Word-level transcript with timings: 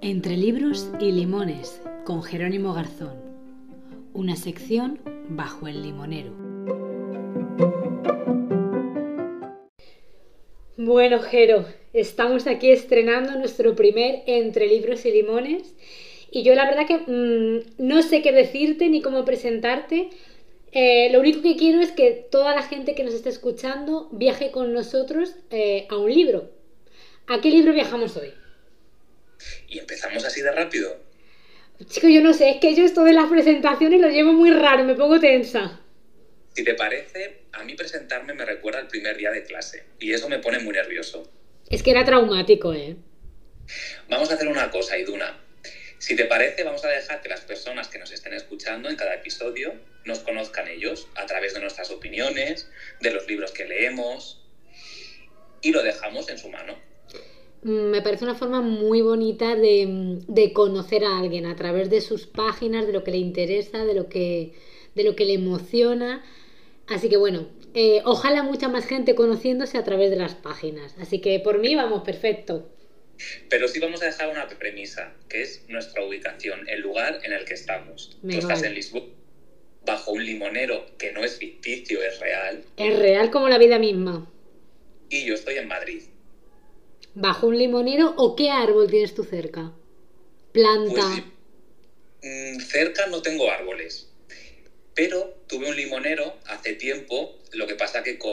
Entre 0.00 0.36
libros 0.36 0.88
y 1.00 1.10
limones, 1.10 1.82
con 2.04 2.22
Jerónimo 2.22 2.74
Garzón. 2.74 3.16
Una 4.12 4.36
sección 4.36 5.00
bajo 5.30 5.66
el 5.66 5.82
limonero. 5.82 6.30
Bueno, 10.76 11.18
Jero, 11.18 11.64
estamos 11.92 12.46
aquí 12.46 12.70
estrenando 12.70 13.36
nuestro 13.36 13.74
primer 13.74 14.22
Entre 14.26 14.68
libros 14.68 15.04
y 15.06 15.10
limones. 15.10 15.74
Y 16.30 16.44
yo 16.44 16.54
la 16.54 16.66
verdad 16.66 16.86
que 16.86 16.98
mm, 16.98 17.84
no 17.84 18.02
sé 18.02 18.22
qué 18.22 18.30
decirte 18.30 18.88
ni 18.88 19.02
cómo 19.02 19.24
presentarte. 19.24 20.10
Eh, 20.72 21.10
lo 21.12 21.20
único 21.20 21.42
que 21.42 21.56
quiero 21.56 21.80
es 21.80 21.92
que 21.92 22.26
toda 22.30 22.54
la 22.54 22.62
gente 22.62 22.94
que 22.94 23.04
nos 23.04 23.12
esté 23.12 23.28
escuchando 23.28 24.08
viaje 24.10 24.50
con 24.50 24.72
nosotros 24.72 25.34
eh, 25.50 25.86
a 25.90 25.98
un 25.98 26.10
libro. 26.10 26.50
¿A 27.26 27.40
qué 27.40 27.50
libro 27.50 27.74
viajamos 27.74 28.16
hoy? 28.16 28.32
Y 29.68 29.78
empezamos 29.78 30.24
así 30.24 30.40
de 30.40 30.50
rápido. 30.50 30.96
Chico, 31.86 32.08
yo 32.08 32.22
no 32.22 32.32
sé, 32.32 32.50
es 32.50 32.56
que 32.56 32.74
yo 32.74 32.84
esto 32.84 33.04
de 33.04 33.12
las 33.12 33.28
presentaciones 33.28 34.00
lo 34.00 34.08
llevo 34.08 34.32
muy 34.32 34.50
raro, 34.50 34.84
me 34.84 34.94
pongo 34.94 35.20
tensa. 35.20 35.80
Si 36.54 36.64
te 36.64 36.74
parece, 36.74 37.42
a 37.52 37.64
mí 37.64 37.74
presentarme 37.74 38.34
me 38.34 38.44
recuerda 38.44 38.78
al 38.78 38.88
primer 38.88 39.16
día 39.16 39.30
de 39.30 39.42
clase 39.42 39.84
y 39.98 40.12
eso 40.12 40.28
me 40.28 40.38
pone 40.38 40.58
muy 40.58 40.72
nervioso. 40.72 41.30
Es 41.68 41.82
que 41.82 41.90
era 41.90 42.04
traumático, 42.04 42.72
¿eh? 42.72 42.96
Vamos 44.08 44.30
a 44.30 44.34
hacer 44.34 44.48
una 44.48 44.70
cosa, 44.70 44.98
Iduna. 44.98 45.38
Si 46.02 46.16
te 46.16 46.24
parece, 46.24 46.64
vamos 46.64 46.84
a 46.84 46.88
dejar 46.88 47.22
que 47.22 47.28
las 47.28 47.42
personas 47.42 47.86
que 47.86 47.96
nos 47.96 48.10
estén 48.10 48.32
escuchando 48.34 48.90
en 48.90 48.96
cada 48.96 49.14
episodio 49.14 49.72
nos 50.04 50.18
conozcan 50.18 50.66
ellos 50.66 51.06
a 51.14 51.26
través 51.26 51.54
de 51.54 51.60
nuestras 51.60 51.92
opiniones, 51.92 52.68
de 53.00 53.12
los 53.12 53.28
libros 53.28 53.52
que 53.52 53.64
leemos 53.64 54.42
y 55.60 55.70
lo 55.70 55.80
dejamos 55.84 56.28
en 56.28 56.38
su 56.38 56.48
mano. 56.48 56.74
Mm, 57.62 57.90
me 57.90 58.02
parece 58.02 58.24
una 58.24 58.34
forma 58.34 58.60
muy 58.60 59.00
bonita 59.00 59.54
de, 59.54 60.50
conocer 60.52 61.04
a 61.04 61.20
alguien 61.20 61.46
a 61.46 61.54
través 61.54 61.88
de 61.88 62.00
sus 62.00 62.26
páginas, 62.26 62.84
de 62.84 62.92
lo 62.92 63.04
que 63.04 63.12
le 63.12 63.18
interesa, 63.18 63.84
de 63.84 63.94
lo 63.94 64.08
que, 64.08 64.54
de 64.96 65.04
lo 65.04 65.14
que 65.14 65.24
le 65.24 65.34
emociona. 65.34 66.24
Así 66.88 67.08
que 67.08 67.16
bueno, 67.16 67.46
eh, 67.74 68.02
ojalá 68.04 68.42
mucha 68.42 68.68
más 68.68 68.86
gente 68.86 69.14
conociéndose 69.14 69.78
a 69.78 69.84
través 69.84 70.10
de 70.10 70.16
las 70.16 70.34
páginas. 70.34 70.96
Así 71.00 71.20
que 71.20 71.38
por 71.38 71.60
mí 71.60 71.76
vamos, 71.76 72.02
perfecto. 72.02 72.71
Pero 73.48 73.68
sí 73.68 73.78
vamos 73.78 74.02
a 74.02 74.06
dejar 74.06 74.28
una 74.28 74.46
premisa, 74.48 75.12
que 75.28 75.42
es 75.42 75.62
nuestra 75.68 76.02
ubicación, 76.02 76.68
el 76.68 76.80
lugar 76.80 77.20
en 77.22 77.32
el 77.32 77.44
que 77.44 77.54
estamos. 77.54 78.16
Tú 78.20 78.38
estás 78.38 78.62
en 78.62 78.74
Lisboa, 78.74 79.04
bajo 79.84 80.12
un 80.12 80.24
limonero 80.24 80.86
que 80.98 81.12
no 81.12 81.24
es 81.24 81.36
ficticio, 81.36 82.02
es 82.02 82.18
real. 82.18 82.64
Es 82.76 82.98
real 82.98 83.30
como 83.30 83.48
la 83.48 83.58
vida 83.58 83.78
misma. 83.78 84.26
Y 85.08 85.24
yo 85.24 85.34
estoy 85.34 85.56
en 85.56 85.68
Madrid 85.68 86.02
bajo 87.14 87.48
un 87.48 87.58
limonero 87.58 88.14
o 88.16 88.34
qué 88.36 88.50
árbol 88.50 88.90
tienes 88.90 89.14
tú 89.14 89.24
cerca? 89.24 89.72
Planta. 90.52 91.22
Pues, 92.20 92.56
mm, 92.56 92.60
cerca 92.60 93.06
no 93.06 93.22
tengo 93.22 93.50
árboles, 93.50 94.08
pero 94.94 95.34
tuve 95.46 95.68
un 95.68 95.76
limonero 95.76 96.36
hace 96.46 96.74
tiempo, 96.74 97.38
lo 97.52 97.66
que 97.66 97.74
pasa 97.74 98.02
que 98.02 98.18
con, 98.18 98.32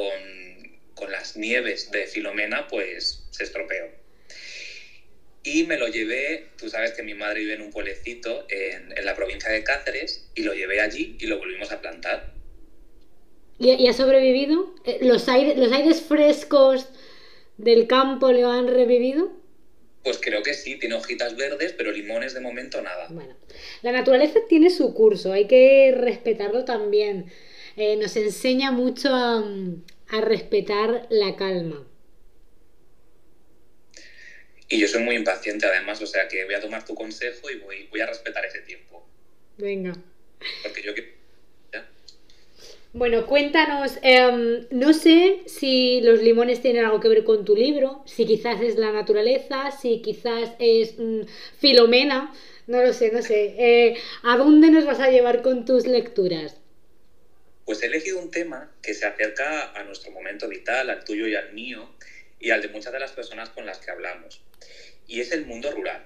con 0.94 1.12
las 1.12 1.36
nieves 1.36 1.92
de 1.92 2.08
Filomena 2.08 2.68
pues 2.68 3.24
se 3.32 3.44
estropeó. 3.44 3.88
Y 5.52 5.64
me 5.66 5.78
lo 5.78 5.88
llevé, 5.88 6.50
tú 6.58 6.70
sabes 6.70 6.92
que 6.92 7.04
mi 7.04 7.14
madre 7.14 7.40
vive 7.40 7.56
en 7.56 7.62
un 7.62 7.72
pueblecito 7.72 8.46
en, 8.50 8.98
en 8.98 9.06
la 9.06 9.16
provincia 9.16 9.50
de 9.52 9.64
Cáceres, 9.64 10.30
y 10.36 10.44
lo 10.44 10.54
llevé 10.54 10.82
allí 10.82 11.18
y 11.20 11.28
lo 11.28 11.40
volvimos 11.40 11.72
a 11.72 11.82
plantar. 11.82 12.34
¿Y, 13.58 13.72
y 13.72 13.88
ha 13.88 13.94
sobrevivido? 13.94 14.74
Eh, 14.86 15.00
¿Los 15.02 15.28
aires, 15.28 15.58
los 15.58 15.72
aires 15.72 16.02
frescos 16.02 16.88
del 17.58 17.88
campo 17.88 18.32
lo 18.32 18.52
han 18.52 18.68
revivido? 18.68 19.40
Pues 20.04 20.20
creo 20.22 20.44
que 20.44 20.54
sí, 20.54 20.80
tiene 20.80 20.96
hojitas 20.96 21.36
verdes, 21.36 21.74
pero 21.78 21.92
limones 21.92 22.34
de 22.34 22.40
momento 22.40 22.82
nada. 22.82 23.08
Bueno, 23.10 23.36
la 23.82 23.92
naturaleza 23.92 24.40
tiene 24.48 24.70
su 24.70 24.94
curso, 24.94 25.34
hay 25.34 25.46
que 25.46 25.94
respetarlo 25.96 26.64
también. 26.64 27.32
Eh, 27.76 27.98
nos 27.98 28.16
enseña 28.16 28.72
mucho 28.72 29.10
a, 29.14 29.44
respetar 30.22 31.06
la 31.10 31.36
calma. 31.36 31.86
Y 34.70 34.80
yo 34.80 34.88
soy 34.88 35.04
muy 35.04 35.16
impaciente 35.16 35.66
además, 35.66 36.02
o 36.02 36.08
sea 36.08 36.28
que 36.28 36.46
voy 36.46 36.54
a 36.54 36.62
tomar 36.62 36.86
tu 36.86 36.96
consejo 36.96 37.50
y 37.50 37.58
voy, 37.58 37.88
voy 37.90 38.02
a 38.02 38.06
respetar 38.06 38.46
ese 38.46 38.60
tiempo. 38.60 39.06
Venga. 39.58 39.94
Porque 40.64 40.84
yo 40.84 40.94
bueno, 42.92 43.28
cuéntanos, 43.28 44.00
em, 44.02 44.66
no 44.72 44.94
sé 44.94 45.42
si 45.46 46.02
los 46.02 46.24
limones 46.24 46.60
tienen 46.60 46.86
algo 46.86 47.00
que 47.00 47.08
ver 47.08 47.24
con 47.24 47.46
tu 47.46 47.56
libro, 47.56 48.02
si 48.08 48.26
quizás 48.26 48.60
es 48.62 48.78
la 48.78 48.92
naturaleza, 48.92 49.70
si 49.70 50.02
quizás 50.02 50.50
es 50.58 50.96
mm, 50.98 51.22
Filomena, 51.60 52.34
no 52.66 52.82
lo 52.82 52.92
sé, 52.92 53.12
no 53.12 53.22
sé. 53.22 53.54
Eh, 53.60 53.96
¿A 54.24 54.38
dónde 54.38 54.72
nos 54.72 54.86
vas 54.86 55.00
a 55.00 55.12
llevar 55.12 55.44
con 55.44 55.66
tus 55.66 55.86
lecturas? 55.86 56.58
Pues 57.66 57.84
he 57.84 57.86
elegido 57.86 58.18
un 58.18 58.32
tema 58.32 58.72
que 58.82 58.96
se 58.96 59.06
acerca 59.06 59.72
a 59.74 59.84
nuestro 59.84 60.12
momento 60.12 60.48
vital, 60.48 60.90
al 60.90 61.04
tuyo 61.04 61.28
y 61.28 61.36
al 61.36 61.54
mío, 61.54 61.92
y 62.40 62.52
al 62.52 62.62
de 62.62 62.70
muchas 62.70 62.94
de 62.94 63.00
las 63.00 63.12
personas 63.12 63.50
con 63.50 63.66
las 63.66 63.80
que 63.80 63.92
hablamos. 63.92 64.42
Y 65.08 65.20
es 65.20 65.32
el 65.32 65.46
mundo 65.46 65.72
rural. 65.72 66.06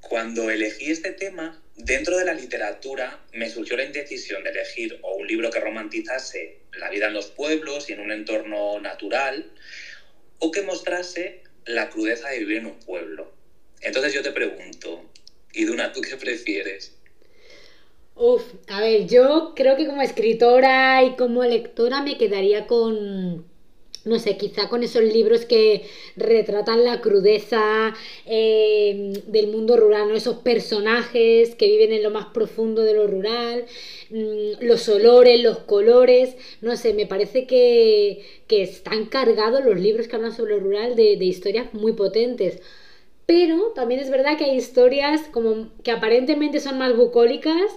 Cuando 0.00 0.50
elegí 0.50 0.90
este 0.90 1.12
tema, 1.12 1.62
dentro 1.76 2.18
de 2.18 2.24
la 2.24 2.34
literatura 2.34 3.20
me 3.32 3.48
surgió 3.48 3.76
la 3.76 3.84
indecisión 3.84 4.42
de 4.44 4.50
elegir 4.50 4.98
o 5.02 5.14
un 5.14 5.26
libro 5.26 5.50
que 5.50 5.60
romantizase 5.60 6.58
la 6.78 6.90
vida 6.90 7.06
en 7.06 7.14
los 7.14 7.26
pueblos 7.26 7.88
y 7.88 7.92
en 7.92 8.00
un 8.00 8.12
entorno 8.12 8.80
natural, 8.80 9.50
o 10.38 10.50
que 10.50 10.62
mostrase 10.62 11.42
la 11.64 11.88
crudeza 11.88 12.28
de 12.28 12.40
vivir 12.40 12.58
en 12.58 12.66
un 12.66 12.78
pueblo. 12.80 13.32
Entonces 13.80 14.12
yo 14.12 14.22
te 14.22 14.32
pregunto, 14.32 15.08
Iduna, 15.52 15.92
¿tú 15.92 16.00
qué 16.00 16.16
prefieres? 16.16 16.94
Uf, 18.14 18.42
a 18.68 18.80
ver, 18.80 19.06
yo 19.06 19.52
creo 19.54 19.76
que 19.76 19.86
como 19.86 20.02
escritora 20.02 21.02
y 21.04 21.16
como 21.16 21.44
lectora 21.44 22.02
me 22.02 22.18
quedaría 22.18 22.66
con, 22.66 23.46
no 24.04 24.18
sé, 24.18 24.36
quizá 24.36 24.68
con 24.68 24.82
esos 24.82 25.02
libros 25.02 25.44
que 25.44 25.84
retratan 26.16 26.84
la 26.84 27.00
crudeza 27.00 27.94
eh, 28.26 29.12
del 29.26 29.48
mundo 29.48 29.76
rural, 29.76 30.10
esos 30.14 30.36
personajes 30.38 31.54
que 31.54 31.66
viven 31.66 31.92
en 31.92 32.02
lo 32.02 32.10
más 32.10 32.26
profundo 32.26 32.82
de 32.82 32.94
lo 32.94 33.06
rural, 33.06 33.64
mm, 34.10 34.64
los 34.64 34.88
olores, 34.88 35.42
los 35.42 35.58
colores, 35.58 36.36
no 36.60 36.76
sé, 36.76 36.94
me 36.94 37.06
parece 37.06 37.46
que, 37.46 38.42
están 38.52 39.06
cargados 39.06 39.64
los 39.64 39.80
libros 39.80 40.08
que 40.08 40.16
hablan 40.16 40.32
sobre 40.36 40.56
lo 40.56 40.60
rural 40.60 40.94
de, 40.94 41.16
de 41.16 41.24
historias 41.24 41.72
muy 41.72 41.94
potentes. 41.94 42.60
Pero 43.24 43.72
también 43.74 44.00
es 44.00 44.10
verdad 44.10 44.36
que 44.36 44.44
hay 44.44 44.56
historias 44.58 45.22
como 45.32 45.68
que 45.82 45.90
aparentemente 45.90 46.60
son 46.60 46.76
más 46.76 46.94
bucólicas 46.94 47.72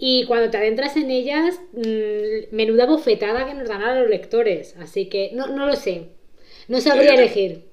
y 0.00 0.26
cuando 0.26 0.48
te 0.48 0.56
adentras 0.56 0.96
en 0.96 1.10
ellas, 1.10 1.60
mm, 1.72 2.54
menuda 2.54 2.86
bofetada 2.86 3.44
que 3.46 3.54
nos 3.54 3.68
dan 3.68 3.82
a 3.82 3.98
los 3.98 4.08
lectores. 4.08 4.76
Así 4.78 5.08
que 5.08 5.30
no, 5.32 5.48
no 5.48 5.66
lo 5.66 5.74
sé. 5.74 6.04
No 6.68 6.80
sabría 6.80 7.14
elegir. 7.14 7.64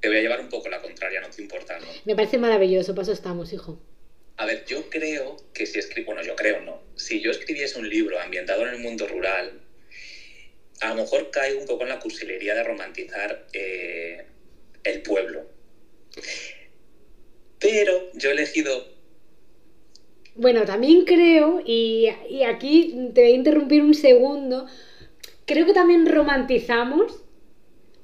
Te 0.00 0.08
voy 0.08 0.18
a 0.18 0.20
llevar 0.20 0.40
un 0.40 0.50
poco 0.50 0.68
la 0.68 0.82
contraria, 0.82 1.22
no 1.22 1.30
te 1.30 1.40
importa, 1.40 1.78
¿no? 1.78 1.86
Me 2.04 2.14
parece 2.14 2.36
maravilloso, 2.36 2.94
paso 2.94 3.12
estamos, 3.12 3.54
hijo. 3.54 3.80
A 4.36 4.44
ver, 4.44 4.66
yo 4.66 4.90
creo 4.90 5.38
que 5.54 5.64
si 5.64 5.78
escribo, 5.78 6.12
bueno, 6.12 6.22
yo 6.22 6.36
creo 6.36 6.60
no, 6.60 6.82
si 6.94 7.22
yo 7.22 7.30
escribiese 7.30 7.78
un 7.78 7.88
libro 7.88 8.20
ambientado 8.20 8.66
en 8.66 8.74
el 8.74 8.80
mundo 8.80 9.08
rural, 9.08 9.62
a 10.80 10.88
lo 10.90 10.96
mejor 10.96 11.30
caigo 11.30 11.58
un 11.58 11.66
poco 11.66 11.84
en 11.84 11.88
la 11.88 12.00
cursilería 12.00 12.54
de 12.54 12.64
romantizar 12.64 13.46
eh, 13.54 14.26
el 14.84 15.00
pueblo. 15.00 15.48
Pero 17.58 18.10
yo 18.12 18.28
he 18.28 18.32
elegido 18.32 18.91
bueno, 20.34 20.64
también 20.64 21.04
creo, 21.04 21.62
y, 21.64 22.08
aquí 22.46 23.10
te 23.14 23.22
voy 23.22 23.32
a 23.32 23.34
interrumpir 23.34 23.82
un 23.82 23.94
segundo, 23.94 24.66
creo 25.46 25.66
que 25.66 25.74
también 25.74 26.06
romantizamos 26.06 27.22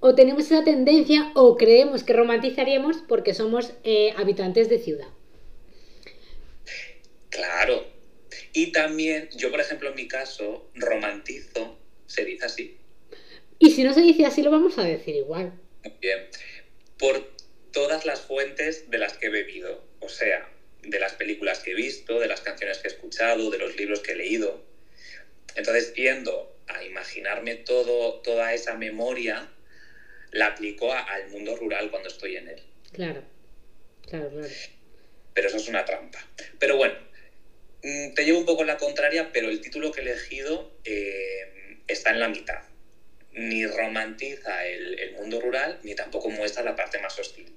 o 0.00 0.14
tenemos 0.14 0.44
esa 0.44 0.64
tendencia 0.64 1.32
o 1.34 1.56
creemos 1.56 2.04
que 2.04 2.12
romantizaríamos 2.12 2.98
porque 3.08 3.34
somos 3.34 3.72
eh, 3.84 4.12
habitantes 4.16 4.68
de 4.68 4.78
ciudad. 4.78 5.08
Claro. 7.30 7.84
Y 8.52 8.72
también, 8.72 9.28
yo 9.36 9.50
por 9.50 9.60
ejemplo 9.60 9.88
en 9.88 9.94
mi 9.94 10.08
caso, 10.08 10.70
romantizo, 10.74 11.78
se 12.06 12.24
dice 12.24 12.46
así. 12.46 12.76
Y 13.58 13.70
si 13.70 13.82
no 13.82 13.92
se 13.92 14.02
dice 14.02 14.24
así, 14.24 14.42
lo 14.42 14.50
vamos 14.50 14.78
a 14.78 14.84
decir 14.84 15.16
igual. 15.16 15.52
Muy 15.84 15.94
bien. 16.00 16.28
Por 16.98 17.32
todas 17.72 18.06
las 18.06 18.20
fuentes 18.20 18.90
de 18.90 18.98
las 18.98 19.16
que 19.18 19.26
he 19.26 19.30
bebido. 19.30 19.84
O 20.00 20.08
sea, 20.08 20.48
de 20.82 20.98
las 20.98 21.14
películas 21.14 21.60
que 21.60 21.72
he 21.72 21.74
visto, 21.74 22.18
de 22.20 22.28
las 22.28 22.40
canciones 22.40 22.78
que 22.78 22.88
he 22.88 22.90
escuchado, 22.90 23.50
de 23.50 23.58
los 23.58 23.76
libros 23.76 24.00
que 24.00 24.12
he 24.12 24.16
leído. 24.16 24.60
Entonces, 25.54 25.92
tiendo 25.92 26.50
a 26.66 26.82
imaginarme 26.84 27.56
todo, 27.56 28.14
toda 28.14 28.52
esa 28.52 28.74
memoria, 28.74 29.48
la 30.30 30.46
aplico 30.46 30.92
al 30.92 31.26
mundo 31.26 31.54
rural 31.56 31.90
cuando 31.90 32.08
estoy 32.08 32.36
en 32.36 32.48
él. 32.48 32.62
Claro, 32.92 33.24
claro, 34.02 34.30
claro. 34.30 34.54
Pero 35.34 35.48
eso 35.48 35.56
es 35.56 35.68
una 35.68 35.84
trampa. 35.84 36.26
Pero 36.58 36.76
bueno, 36.76 36.96
mm, 37.82 38.10
te 38.14 38.24
llevo 38.24 38.38
un 38.38 38.44
poco 38.44 38.62
en 38.62 38.66
la 38.68 38.76
contraria, 38.76 39.30
pero 39.32 39.48
el 39.48 39.60
título 39.60 39.90
que 39.90 40.00
he 40.00 40.04
elegido 40.04 40.68
eh, 40.84 41.76
está 41.86 42.10
en 42.10 42.20
la 42.20 42.28
mitad. 42.28 42.62
ni 43.32 43.66
romantiza 43.66 44.64
el, 44.66 44.98
el 44.98 45.12
mundo 45.12 45.38
rural, 45.40 45.78
ni 45.82 45.94
tampoco 45.94 46.28
muestra 46.30 46.62
la 46.62 46.74
parte 46.74 46.98
más 46.98 47.18
hostil. 47.18 47.52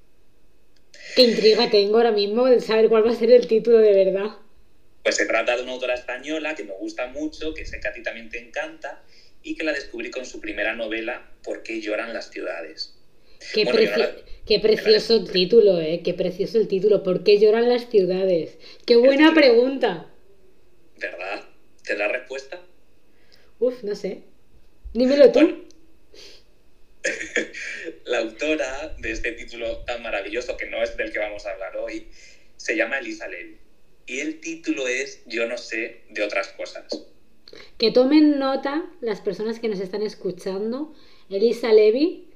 Qué 1.15 1.23
intriga 1.23 1.69
tengo 1.69 1.97
ahora 1.97 2.11
mismo 2.11 2.45
de 2.45 2.59
saber 2.61 2.87
cuál 2.87 3.05
va 3.05 3.11
a 3.11 3.15
ser 3.15 3.31
el 3.31 3.47
título 3.47 3.79
de 3.79 3.93
verdad. 3.93 4.29
Pues 5.03 5.15
se 5.15 5.25
trata 5.25 5.55
de 5.55 5.63
una 5.63 5.71
autora 5.71 5.93
española 5.95 6.53
que 6.53 6.63
me 6.63 6.73
gusta 6.73 7.07
mucho, 7.07 7.53
que 7.53 7.65
sé 7.65 7.79
que 7.79 7.87
a 7.87 7.91
ti 7.91 8.01
también 8.01 8.29
te 8.29 8.37
encanta, 8.39 8.99
y 9.41 9.55
que 9.55 9.63
la 9.63 9.73
descubrí 9.73 10.09
con 10.09 10.25
su 10.25 10.39
primera 10.39 10.73
novela, 10.73 11.23
¿Por 11.43 11.63
qué 11.63 11.79
lloran 11.81 12.13
las 12.13 12.29
ciudades? 12.29 12.91
Qué, 13.53 13.63
Bueno, 13.63 13.79
no 13.89 13.97
la- 13.97 14.11
qué 14.45 14.59
precioso 14.59 15.15
el 15.15 15.23
título, 15.23 15.79
¿eh? 15.79 16.01
Qué 16.03 16.13
precioso 16.13 16.59
el 16.59 16.67
título. 16.67 17.01
¿Por 17.01 17.23
qué 17.23 17.39
lloran 17.39 17.67
las 17.67 17.87
ciudades? 17.87 18.59
Qué 18.85 18.95
buena 18.95 19.33
pregunta. 19.33 20.05
¿Verdad? 20.99 21.41
¿Te 21.83 21.95
da 21.95 22.07
respuesta? 22.07 22.61
Uf, 23.59 23.81
no 23.83 23.95
sé. 23.95 24.19
Dímelo 24.93 25.31
tú. 25.31 25.39
Bueno. 25.39 25.55
La 28.11 28.17
autora 28.19 28.93
de 28.99 29.09
este 29.11 29.31
título 29.31 29.77
tan 29.85 30.03
maravilloso, 30.03 30.57
que 30.57 30.65
no 30.65 30.83
es 30.83 30.97
del 30.97 31.13
que 31.13 31.19
vamos 31.19 31.45
a 31.45 31.51
hablar 31.51 31.77
hoy, 31.77 32.07
se 32.57 32.75
llama 32.75 32.99
Elisa 32.99 33.25
Levy. 33.29 33.57
Y 34.05 34.19
el 34.19 34.41
título 34.41 34.85
es 34.85 35.21
Yo 35.27 35.45
no 35.47 35.57
sé 35.57 36.01
de 36.09 36.21
otras 36.21 36.49
cosas. 36.49 36.83
Que 37.77 37.89
tomen 37.91 38.37
nota 38.37 38.85
las 38.99 39.21
personas 39.21 39.59
que 39.61 39.69
nos 39.69 39.79
están 39.79 40.01
escuchando. 40.01 40.93
Elisa 41.29 41.71
Levy. 41.71 42.27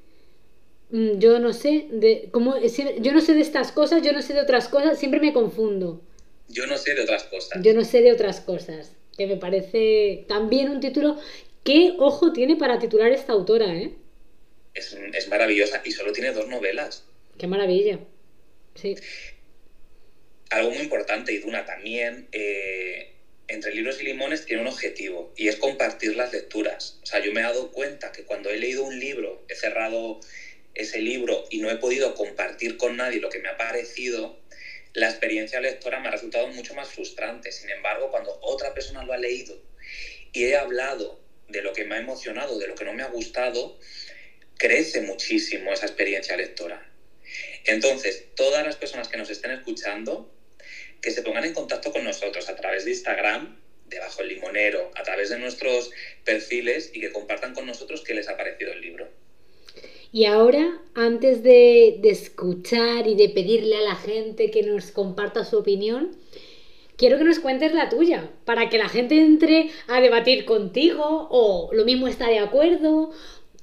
mm, 0.91 1.19
Yo 1.19 1.39
no 1.39 1.51
sé 1.51 1.87
de 1.91 2.29
cómo 2.31 2.55
si- 2.69 2.95
yo 3.01 3.11
no 3.11 3.19
sé 3.19 3.33
de 3.33 3.41
estas 3.41 3.73
cosas, 3.73 4.01
yo 4.01 4.13
no 4.13 4.21
sé 4.21 4.33
de 4.33 4.39
otras 4.41 4.69
cosas, 4.69 4.97
siempre 4.97 5.19
me 5.19 5.33
confundo. 5.33 6.01
Yo 6.47 6.67
no 6.67 6.77
sé 6.77 6.93
de 6.95 7.01
otras 7.01 7.23
cosas. 7.25 7.61
Yo 7.61 7.73
no 7.73 7.83
sé 7.83 8.01
de 8.01 8.13
otras 8.13 8.39
cosas. 8.39 8.95
Que 9.17 9.27
me 9.27 9.35
parece 9.35 10.23
también 10.29 10.69
un 10.69 10.79
título. 10.79 11.17
¿Qué 11.65 11.95
ojo 11.97 12.31
tiene 12.31 12.55
para 12.55 12.79
titular 12.79 13.11
esta 13.11 13.33
autora, 13.33 13.75
eh? 13.75 13.93
Es, 14.75 14.95
es 15.13 15.27
maravillosa 15.27 15.81
y 15.83 15.91
solo 15.91 16.11
tiene 16.11 16.31
dos 16.31 16.47
novelas. 16.47 17.03
Qué 17.37 17.47
maravilla. 17.47 17.99
Sí. 18.75 18.95
Algo 20.49 20.69
muy 20.69 20.83
importante, 20.83 21.33
y 21.33 21.39
Duna 21.39 21.65
también, 21.65 22.27
eh, 22.31 23.13
entre 23.47 23.73
libros 23.73 23.99
y 23.99 24.03
limones 24.03 24.45
tiene 24.45 24.61
un 24.61 24.67
objetivo, 24.67 25.33
y 25.35 25.47
es 25.47 25.55
compartir 25.55 26.15
las 26.15 26.31
lecturas. 26.31 26.99
O 27.01 27.05
sea, 27.05 27.19
yo 27.19 27.31
me 27.31 27.39
he 27.39 27.43
dado 27.43 27.71
cuenta 27.71 28.11
que 28.11 28.23
cuando 28.23 28.49
he 28.51 28.57
leído 28.57 28.83
un 28.83 28.99
libro, 28.99 29.43
he 29.47 29.55
cerrado 29.55 30.19
ese 30.75 30.99
libro 30.99 31.45
y 31.49 31.59
no 31.59 31.71
he 31.71 31.77
podido 31.77 32.13
compartir 32.13 32.77
con 32.77 32.97
nadie 32.97 33.19
lo 33.19 33.29
que 33.29 33.39
me 33.39 33.49
ha 33.49 33.57
parecido, 33.57 34.37
la 34.93 35.07
experiencia 35.07 35.59
lectora 35.59 35.99
me 35.99 36.07
ha 36.07 36.11
resultado 36.11 36.47
mucho 36.47 36.73
más 36.73 36.89
frustrante. 36.89 37.51
Sin 37.51 37.69
embargo, 37.69 38.09
cuando 38.11 38.37
otra 38.41 38.73
persona 38.73 39.03
lo 39.03 39.13
ha 39.13 39.17
leído 39.17 39.57
y 40.31 40.43
he 40.43 40.55
hablado 40.55 41.19
de 41.47 41.61
lo 41.61 41.73
que 41.73 41.85
me 41.85 41.95
ha 41.95 41.99
emocionado, 41.99 42.57
de 42.57 42.67
lo 42.67 42.75
que 42.75 42.85
no 42.85 42.93
me 42.93 43.03
ha 43.03 43.07
gustado, 43.07 43.77
crece 44.57 45.01
muchísimo 45.01 45.71
esa 45.71 45.85
experiencia 45.85 46.37
lectora. 46.37 46.89
Entonces, 47.65 48.27
todas 48.35 48.65
las 48.65 48.75
personas 48.75 49.07
que 49.07 49.17
nos 49.17 49.29
estén 49.29 49.51
escuchando, 49.51 50.31
que 51.01 51.11
se 51.11 51.21
pongan 51.21 51.45
en 51.45 51.53
contacto 51.53 51.91
con 51.91 52.03
nosotros 52.03 52.47
a 52.49 52.55
través 52.55 52.85
de 52.85 52.91
Instagram, 52.91 53.59
debajo 53.87 54.21
el 54.21 54.29
limonero, 54.29 54.91
a 54.95 55.03
través 55.03 55.29
de 55.29 55.39
nuestros 55.39 55.91
perfiles 56.23 56.91
y 56.93 57.01
que 57.01 57.11
compartan 57.11 57.53
con 57.53 57.65
nosotros 57.65 58.03
qué 58.03 58.13
les 58.13 58.29
ha 58.29 58.37
parecido 58.37 58.71
el 58.71 58.81
libro. 58.81 59.07
Y 60.11 60.25
ahora, 60.25 60.81
antes 60.93 61.43
de, 61.43 61.97
de 62.01 62.09
escuchar 62.09 63.05
y 63.07 63.15
de 63.15 63.29
pedirle 63.29 63.75
a 63.75 63.81
la 63.81 63.95
gente 63.95 64.49
que 64.49 64.63
nos 64.63 64.91
comparta 64.91 65.43
su 65.43 65.57
opinión, 65.57 66.17
quiero 66.97 67.17
que 67.17 67.25
nos 67.25 67.39
cuentes 67.39 67.73
la 67.73 67.89
tuya, 67.89 68.29
para 68.45 68.69
que 68.69 68.77
la 68.77 68.89
gente 68.89 69.19
entre 69.19 69.69
a 69.87 69.99
debatir 69.99 70.45
contigo 70.45 71.27
o 71.29 71.69
lo 71.73 71.85
mismo 71.85 72.07
está 72.07 72.29
de 72.29 72.39
acuerdo, 72.39 73.11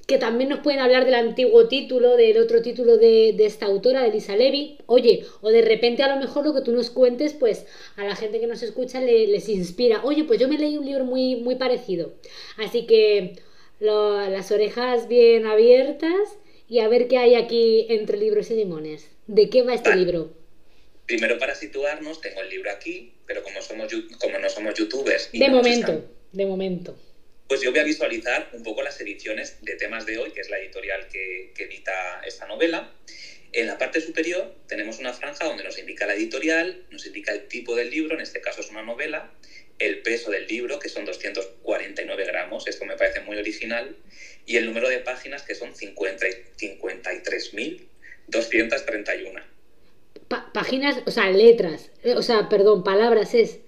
que 0.06 0.18
también 0.18 0.50
nos 0.50 0.60
pueden 0.60 0.80
hablar 0.80 1.04
del 1.04 1.14
antiguo 1.14 1.68
título, 1.68 2.16
del 2.16 2.36
otro 2.38 2.60
título 2.60 2.96
de, 2.98 3.32
de 3.36 3.46
esta 3.46 3.66
autora, 3.66 4.02
de 4.02 4.10
Lisa 4.10 4.36
Levy. 4.36 4.76
Oye, 4.86 5.24
o 5.40 5.50
de 5.50 5.62
repente 5.62 6.02
a 6.02 6.14
lo 6.14 6.20
mejor 6.20 6.44
lo 6.44 6.52
que 6.54 6.60
tú 6.62 6.72
nos 6.72 6.90
cuentes, 6.90 7.32
pues 7.34 7.66
a 7.96 8.04
la 8.04 8.16
gente 8.16 8.40
que 8.40 8.46
nos 8.46 8.62
escucha 8.62 9.00
le- 9.00 9.28
les 9.28 9.48
inspira. 9.48 10.00
Oye, 10.04 10.24
pues 10.24 10.40
yo 10.40 10.48
me 10.48 10.58
leí 10.58 10.76
un 10.76 10.84
libro 10.86 11.04
muy, 11.04 11.36
muy 11.36 11.54
parecido. 11.54 12.12
Así 12.58 12.84
que 12.86 13.36
lo- 13.80 14.28
las 14.28 14.50
orejas 14.50 15.08
bien 15.08 15.46
abiertas 15.46 16.36
y 16.68 16.80
a 16.80 16.88
ver 16.88 17.06
qué 17.08 17.18
hay 17.18 17.34
aquí 17.36 17.86
entre 17.88 18.18
libros 18.18 18.50
y 18.50 18.54
limones. 18.56 19.08
¿De 19.28 19.48
qué 19.50 19.62
va 19.62 19.74
este 19.74 19.94
libro? 19.94 20.30
Primero, 21.06 21.38
para 21.38 21.54
situarnos, 21.54 22.20
tengo 22.20 22.40
el 22.42 22.48
libro 22.50 22.70
aquí, 22.70 23.12
pero 23.26 23.42
como, 23.42 23.60
somos, 23.62 23.92
como 24.20 24.38
no 24.38 24.48
somos 24.48 24.74
youtubers... 24.74 25.28
y 25.32 25.38
De 25.38 25.48
no 25.48 25.56
momento, 25.56 25.92
están- 25.92 26.06
de 26.32 26.46
momento. 26.46 26.96
Pues 27.48 27.60
yo 27.60 27.70
voy 27.70 27.80
a 27.80 27.84
visualizar 27.84 28.48
un 28.52 28.62
poco 28.62 28.82
las 28.82 28.98
ediciones 29.00 29.56
de 29.60 29.74
temas 29.76 30.06
de 30.06 30.16
hoy, 30.18 30.30
que 30.30 30.40
es 30.40 30.48
la 30.48 30.58
editorial 30.58 31.06
que, 31.08 31.52
edita 31.58 32.20
esta 32.26 32.46
novela. 32.46 32.90
En 33.52 33.66
la 33.66 33.76
parte 33.76 34.00
superior 34.00 34.54
tenemos 34.66 34.98
una 34.98 35.12
franja 35.12 35.44
donde 35.44 35.62
nos 35.62 35.78
indica 35.78 36.06
la 36.06 36.14
editorial, 36.14 36.86
nos 36.90 37.04
indica 37.06 37.32
el 37.32 37.46
tipo 37.48 37.76
del 37.76 37.90
libro, 37.90 38.14
en 38.14 38.22
este 38.22 38.40
caso 38.40 38.62
es 38.62 38.70
una 38.70 38.82
novela, 38.82 39.30
el 39.78 40.00
peso 40.00 40.30
del 40.30 40.46
libro, 40.46 40.78
que 40.78 40.88
son 40.88 41.04
249 41.04 42.24
gramos, 42.24 42.66
esto 42.66 42.84
me 42.86 42.96
parece 42.96 43.20
muy 43.20 43.36
original, 43.36 43.94
y 44.46 44.56
el 44.56 44.64
número 44.64 44.88
de 44.88 45.00
páginas, 45.00 45.42
que 45.42 45.54
son 45.54 45.74
50 45.76 46.26
y- 46.28 46.32
53.231. 48.28 49.42
Pa- 50.28 50.50
páginas, 50.54 51.02
o 51.04 51.10
sea, 51.10 51.30
letras, 51.30 51.90
eh, 52.02 52.14
o 52.14 52.22
sea, 52.22 52.48
perdón, 52.48 52.82
palabras 52.84 53.34
es. 53.34 53.58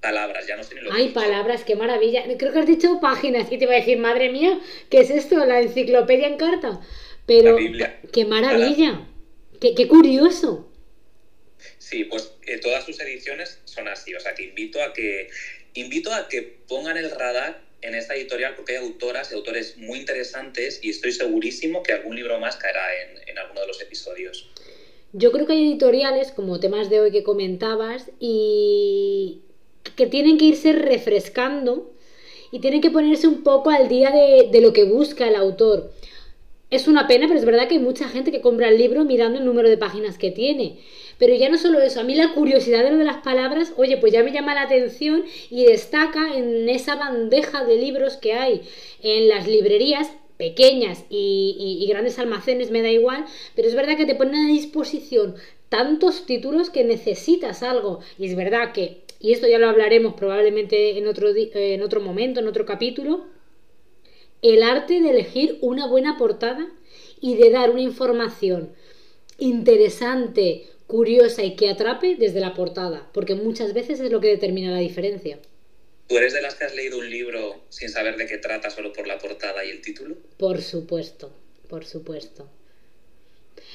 Palabras, 0.00 0.46
ya 0.46 0.56
no 0.56 0.62
sé 0.62 0.76
ni 0.76 0.80
lo 0.82 0.90
que 0.90 0.96
Ay, 0.96 1.08
palabras, 1.08 1.64
qué 1.64 1.74
maravilla. 1.74 2.24
Creo 2.38 2.52
que 2.52 2.58
has 2.60 2.66
dicho 2.66 3.00
páginas 3.00 3.50
y 3.50 3.58
te 3.58 3.64
iba 3.64 3.72
a 3.72 3.76
decir, 3.76 3.98
madre 3.98 4.30
mía, 4.30 4.60
¿qué 4.90 5.00
es 5.00 5.10
esto? 5.10 5.44
¿La 5.44 5.60
enciclopedia 5.60 6.28
en 6.28 6.36
carta? 6.36 6.80
Pero, 7.26 7.52
La 7.52 7.56
Biblia. 7.56 8.00
qué 8.12 8.24
maravilla. 8.24 9.06
Qué, 9.60 9.74
qué 9.74 9.88
curioso. 9.88 10.70
Sí, 11.78 12.04
pues 12.04 12.32
eh, 12.46 12.58
todas 12.58 12.84
sus 12.84 13.00
ediciones 13.00 13.60
son 13.64 13.88
así, 13.88 14.14
o 14.14 14.20
sea 14.20 14.34
que 14.34 14.44
invito 14.44 14.80
a 14.82 14.92
que 14.92 15.28
invito 15.74 16.12
a 16.12 16.28
que 16.28 16.42
pongan 16.68 16.96
el 16.96 17.10
radar 17.10 17.62
en 17.80 17.94
esta 17.94 18.14
editorial 18.14 18.54
porque 18.54 18.76
hay 18.76 18.84
autoras 18.84 19.32
y 19.32 19.34
autores 19.34 19.76
muy 19.78 19.98
interesantes 19.98 20.80
y 20.82 20.90
estoy 20.90 21.12
segurísimo 21.12 21.82
que 21.82 21.92
algún 21.92 22.14
libro 22.14 22.38
más 22.38 22.56
caerá 22.56 22.84
en, 23.02 23.28
en 23.28 23.38
alguno 23.38 23.62
de 23.62 23.66
los 23.66 23.80
episodios. 23.80 24.50
Yo 25.12 25.32
creo 25.32 25.46
que 25.46 25.54
hay 25.54 25.70
editoriales, 25.70 26.32
como 26.32 26.60
temas 26.60 26.90
de 26.90 27.00
hoy 27.00 27.10
que 27.10 27.22
comentabas, 27.22 28.10
y 28.20 29.42
que 29.96 30.06
tienen 30.06 30.38
que 30.38 30.46
irse 30.46 30.72
refrescando 30.72 31.92
y 32.52 32.60
tienen 32.60 32.80
que 32.80 32.90
ponerse 32.90 33.28
un 33.28 33.42
poco 33.42 33.70
al 33.70 33.88
día 33.88 34.10
de, 34.10 34.48
de 34.50 34.60
lo 34.60 34.72
que 34.72 34.84
busca 34.84 35.28
el 35.28 35.36
autor. 35.36 35.92
Es 36.70 36.86
una 36.86 37.06
pena, 37.08 37.26
pero 37.26 37.38
es 37.38 37.46
verdad 37.46 37.66
que 37.66 37.74
hay 37.76 37.80
mucha 37.80 38.08
gente 38.08 38.30
que 38.30 38.42
compra 38.42 38.68
el 38.68 38.76
libro 38.78 39.04
mirando 39.04 39.38
el 39.38 39.44
número 39.46 39.68
de 39.70 39.78
páginas 39.78 40.18
que 40.18 40.30
tiene. 40.30 40.78
Pero 41.18 41.34
ya 41.34 41.48
no 41.48 41.56
solo 41.58 41.80
eso, 41.80 42.00
a 42.00 42.04
mí 42.04 42.14
la 42.14 42.34
curiosidad 42.34 42.84
de 42.84 42.90
lo 42.90 42.98
de 42.98 43.04
las 43.04 43.22
palabras, 43.22 43.72
oye, 43.76 43.96
pues 43.96 44.12
ya 44.12 44.22
me 44.22 44.32
llama 44.32 44.54
la 44.54 44.62
atención 44.62 45.24
y 45.50 45.64
destaca 45.64 46.36
en 46.36 46.68
esa 46.68 46.96
bandeja 46.96 47.64
de 47.64 47.76
libros 47.76 48.16
que 48.18 48.34
hay 48.34 48.62
en 49.02 49.28
las 49.28 49.46
librerías 49.48 50.10
pequeñas 50.36 51.04
y, 51.10 51.56
y- 51.58 51.84
y 51.84 51.88
grandes 51.88 52.18
almacenes, 52.18 52.70
me 52.70 52.82
da 52.82 52.90
igual, 52.90 53.24
pero 53.56 53.66
es 53.66 53.74
verdad 53.74 53.96
que 53.96 54.06
te 54.06 54.14
ponen 54.14 54.46
a 54.46 54.48
disposición 54.52 55.34
tantos 55.68 56.26
títulos 56.26 56.70
que 56.70 56.84
necesitas 56.84 57.62
algo. 57.62 58.00
Y 58.18 58.26
es 58.26 58.36
verdad 58.36 58.72
que, 58.72 59.02
y 59.20 59.32
esto 59.32 59.46
ya 59.48 59.58
lo 59.58 59.68
hablaremos 59.68 60.14
probablemente 60.14 60.96
en 60.98 61.06
otro, 61.06 61.32
di- 61.32 61.50
en 61.54 61.82
otro 61.82 62.00
momento, 62.00 62.40
en 62.40 62.48
otro 62.48 62.64
capítulo, 62.66 63.26
el 64.42 64.62
arte 64.62 65.00
de 65.00 65.10
elegir 65.10 65.58
una 65.60 65.86
buena 65.86 66.16
portada 66.16 66.70
y 67.20 67.36
de 67.36 67.50
dar 67.50 67.70
una 67.70 67.80
información 67.82 68.70
interesante, 69.38 70.66
curiosa 70.86 71.42
y 71.44 71.54
que 71.56 71.68
atrape 71.70 72.16
desde 72.16 72.40
la 72.40 72.54
portada, 72.54 73.08
porque 73.12 73.34
muchas 73.34 73.74
veces 73.74 74.00
es 74.00 74.10
lo 74.10 74.20
que 74.20 74.28
determina 74.28 74.70
la 74.70 74.78
diferencia. 74.78 75.38
¿Tú 76.08 76.16
eres 76.16 76.32
de 76.32 76.40
las 76.40 76.54
que 76.54 76.64
has 76.64 76.74
leído 76.74 76.98
un 76.98 77.10
libro 77.10 77.56
sin 77.68 77.88
saber 77.90 78.16
de 78.16 78.26
qué 78.26 78.38
trata 78.38 78.70
solo 78.70 78.92
por 78.92 79.06
la 79.06 79.18
portada 79.18 79.64
y 79.64 79.70
el 79.70 79.82
título? 79.82 80.16
Por 80.38 80.62
supuesto, 80.62 81.30
por 81.68 81.84
supuesto. 81.84 82.48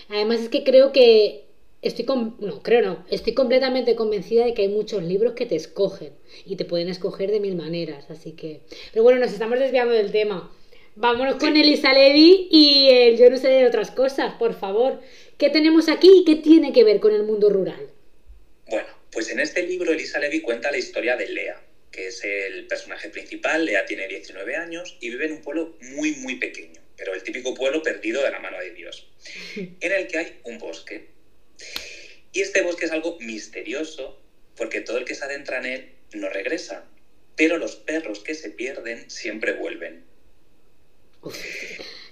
Además 0.09 0.41
es 0.41 0.49
que 0.49 0.63
creo 0.63 0.91
que 0.91 1.45
estoy 1.83 2.05
con... 2.05 2.35
no, 2.39 2.63
creo 2.63 2.81
no, 2.81 3.05
estoy 3.09 3.33
completamente 3.33 3.95
convencida 3.95 4.45
de 4.45 4.53
que 4.53 4.63
hay 4.63 4.69
muchos 4.69 5.03
libros 5.03 5.33
que 5.33 5.45
te 5.45 5.55
escogen 5.55 6.13
y 6.45 6.55
te 6.55 6.65
pueden 6.65 6.89
escoger 6.89 7.31
de 7.31 7.39
mil 7.39 7.55
maneras, 7.55 8.09
así 8.09 8.31
que... 8.31 8.61
Pero 8.91 9.03
bueno, 9.03 9.19
nos 9.19 9.31
estamos 9.31 9.59
desviando 9.59 9.93
del 9.93 10.11
tema. 10.11 10.51
Vámonos 10.95 11.35
con 11.35 11.57
Elisa 11.57 11.91
Levy 11.91 12.47
y 12.51 12.89
el 12.89 13.17
yo 13.17 13.29
no 13.29 13.37
sé 13.37 13.47
de 13.47 13.65
otras 13.65 13.91
cosas, 13.91 14.35
por 14.35 14.53
favor. 14.53 15.01
¿Qué 15.37 15.49
tenemos 15.49 15.89
aquí 15.89 16.21
y 16.21 16.23
qué 16.23 16.35
tiene 16.35 16.71
que 16.71 16.83
ver 16.83 16.99
con 16.99 17.13
el 17.13 17.23
mundo 17.23 17.49
rural? 17.49 17.89
Bueno, 18.67 18.87
pues 19.11 19.29
en 19.31 19.39
este 19.39 19.63
libro 19.63 19.91
Elisa 19.91 20.19
Levy 20.19 20.41
cuenta 20.41 20.71
la 20.71 20.77
historia 20.77 21.17
de 21.17 21.27
Lea, 21.29 21.59
que 21.91 22.07
es 22.07 22.23
el 22.23 22.67
personaje 22.67 23.09
principal. 23.09 23.65
Lea 23.65 23.85
tiene 23.85 24.07
19 24.07 24.55
años 24.55 24.95
y 24.99 25.09
vive 25.09 25.25
en 25.25 25.33
un 25.33 25.41
pueblo 25.41 25.75
muy, 25.81 26.11
muy 26.17 26.35
pequeño, 26.35 26.79
pero 26.95 27.15
el 27.15 27.23
típico 27.23 27.55
pueblo 27.55 27.81
perdido 27.81 28.23
de 28.23 28.29
la 28.29 28.39
mano 28.39 28.59
de 28.59 28.71
Dios, 28.71 29.07
en 29.55 29.91
el 29.91 30.07
que 30.07 30.17
hay 30.19 30.39
un 30.43 30.59
bosque. 30.59 31.12
Y 32.31 32.41
este 32.41 32.61
bosque 32.61 32.85
es 32.85 32.91
algo 32.91 33.17
misterioso 33.19 34.19
porque 34.55 34.81
todo 34.81 34.97
el 34.97 35.05
que 35.05 35.15
se 35.15 35.25
adentra 35.25 35.59
en 35.59 35.65
él 35.65 35.91
no 36.13 36.29
regresa, 36.29 36.85
pero 37.35 37.57
los 37.57 37.75
perros 37.75 38.19
que 38.19 38.33
se 38.33 38.49
pierden 38.49 39.09
siempre 39.09 39.53
vuelven. 39.53 40.03
Uf, 41.21 41.37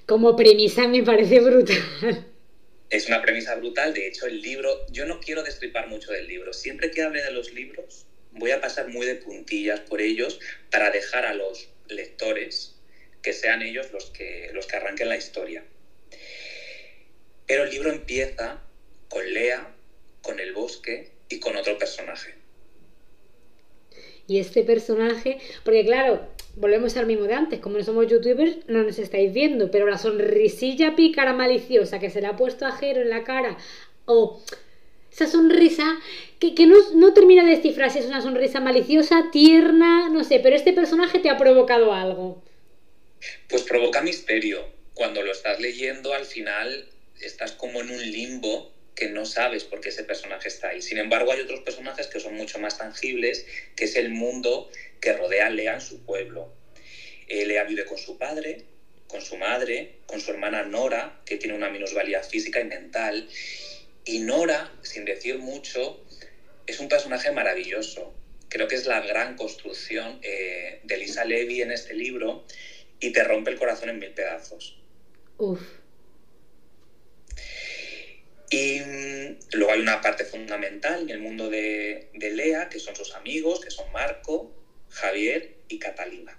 Como 0.06 0.36
premisa 0.36 0.88
me 0.88 1.04
parece 1.04 1.40
brutal. 1.40 2.28
Es 2.90 3.08
una 3.08 3.22
premisa 3.22 3.56
brutal, 3.56 3.94
de 3.94 4.08
hecho 4.08 4.26
el 4.26 4.42
libro, 4.42 4.86
yo 4.92 5.06
no 5.06 5.22
quiero 5.22 5.44
destripar 5.44 5.88
mucho 5.88 6.12
del 6.12 6.28
libro, 6.28 6.52
siempre 6.52 6.92
que 6.92 7.02
hable 7.02 7.24
de 7.24 7.32
los 7.32 7.54
libros 7.54 8.06
voy 8.34 8.52
a 8.52 8.62
pasar 8.62 8.88
muy 8.88 9.06
de 9.06 9.16
puntillas 9.16 9.80
por 9.82 10.02
ellos 10.02 10.40
para 10.70 10.90
dejar 10.92 11.26
a 11.26 11.34
los 11.34 11.70
lectores 11.88 12.76
que 13.22 13.34
sean 13.34 13.62
ellos 13.62 13.92
los 13.92 14.10
que, 14.12 14.50
los 14.54 14.66
que 14.68 14.76
arranquen 14.76 15.10
la 15.10 15.18
historia. 15.18 15.64
Pero 17.46 17.64
el 17.64 17.70
libro 17.70 17.92
empieza 17.92 18.62
con 19.12 19.32
Lea, 19.34 19.70
con 20.22 20.40
el 20.40 20.54
bosque 20.54 21.12
y 21.30 21.40
con 21.40 21.56
otro 21.56 21.78
personaje. 21.78 22.34
Y 24.26 24.40
este 24.40 24.64
personaje, 24.64 25.40
porque 25.66 25.84
claro, 25.84 26.26
volvemos 26.56 26.96
al 26.96 27.06
mismo 27.06 27.26
de 27.26 27.34
antes, 27.34 27.60
como 27.60 27.78
no 27.78 27.84
somos 27.84 28.08
youtubers, 28.08 28.58
no 28.68 28.84
nos 28.84 28.98
estáis 28.98 29.34
viendo, 29.34 29.70
pero 29.70 29.86
la 29.88 29.98
sonrisilla 29.98 30.96
pícara 30.96 31.34
maliciosa 31.34 32.00
que 32.00 32.10
se 32.10 32.22
le 32.22 32.28
ha 32.28 32.38
puesto 32.38 32.66
a 32.66 32.72
Jero 32.72 33.02
en 33.02 33.10
la 33.10 33.26
cara, 33.26 33.58
o 34.06 34.42
esa 35.12 35.28
sonrisa 35.28 36.00
que, 36.40 36.54
no, 36.66 36.78
no, 36.96 37.14
termina 37.14 37.44
de 37.44 37.52
descifrar 37.52 37.92
si 37.92 38.00
es 38.00 38.06
una 38.06 38.22
sonrisa 38.22 38.62
maliciosa, 38.62 39.30
tierna, 39.32 40.08
no 40.08 40.24
sé, 40.24 40.40
pero 40.40 40.56
este 40.56 40.72
personaje 40.72 41.20
te 41.20 41.30
ha 41.30 41.38
provocado 41.38 41.94
algo. 41.94 42.42
Pues 43.50 43.64
provoca 43.64 44.02
misterio. 44.02 44.64
Cuando 44.94 45.22
lo 45.22 45.32
estás 45.32 45.60
leyendo, 45.60 46.14
al 46.14 46.26
final 46.26 46.88
estás 47.20 47.52
como 47.52 47.82
en 47.82 47.92
un 47.92 48.12
limbo 48.12 48.72
que 48.96 49.08
no 49.08 49.26
sabes 49.26 49.64
por 49.64 49.82
qué 49.82 49.90
ese 49.90 50.04
personaje 50.04 50.48
está 50.48 50.70
ahí. 50.70 50.82
Sin 50.82 50.98
embargo, 50.98 51.32
hay 51.32 51.42
otros 51.42 51.62
personajes 51.62 52.08
que 52.08 52.20
son 52.20 52.34
mucho 52.36 52.60
más 52.60 52.78
tangibles, 52.78 53.46
que 53.76 53.86
es 53.86 53.96
el 53.96 54.10
mundo 54.10 54.70
que 55.00 55.14
rodea 55.14 55.48
a 55.48 55.50
Lea 55.50 55.74
en 55.74 55.82
su 55.82 56.02
pueblo. 56.04 56.52
Eh, 57.28 57.46
Lea 57.46 57.64
vive 57.64 57.86
con 57.86 57.98
su 57.98 58.18
padre, 58.18 58.64
con 59.08 59.22
su 59.22 59.38
madre, 59.38 59.96
con 60.06 60.20
su 60.20 60.32
hermana 60.32 60.64
Nora, 60.64 61.20
que 61.26 61.38
tiene 61.38 61.56
una 61.56 61.70
minusvalía 61.70 62.24
física 62.24 62.60
y 62.60 62.66
mental. 62.66 63.28
Y 64.06 64.20
Nora, 64.20 64.72
sin 64.82 65.06
decir 65.06 65.38
mucho, 65.38 66.04
es 66.68 66.80
un 66.80 66.88
personaje 66.88 67.32
maravilloso. 67.32 68.14
Creo 68.50 68.68
que 68.68 68.76
es 68.76 68.86
la 68.86 69.00
gran 69.00 69.36
construcción 69.36 70.20
eh, 70.22 70.80
de 70.84 70.98
Lisa 70.98 71.24
Levy 71.24 71.62
en 71.62 71.72
este 71.72 71.94
libro 71.94 72.44
y 73.00 73.12
te 73.12 73.24
rompe 73.24 73.50
el 73.50 73.58
corazón 73.58 73.90
en 73.90 74.00
mil 74.00 74.12
pedazos. 74.12 74.78
Uf. 75.38 75.62
Y 78.54 78.82
mm, 78.82 79.38
luego 79.54 79.72
hay 79.72 79.80
una 79.80 80.02
parte 80.02 80.26
fundamental 80.26 81.02
en 81.02 81.10
el 81.10 81.20
mundo 81.20 81.48
de, 81.48 82.10
Lea, 82.14 82.68
que 82.68 82.80
son 82.80 82.94
sus 82.94 83.16
amigos, 83.16 83.62
que 83.62 83.72
son 83.72 83.90
Marco, 83.94 84.52
Javier 84.90 85.56
y 85.70 85.80
Catalina. 85.80 86.38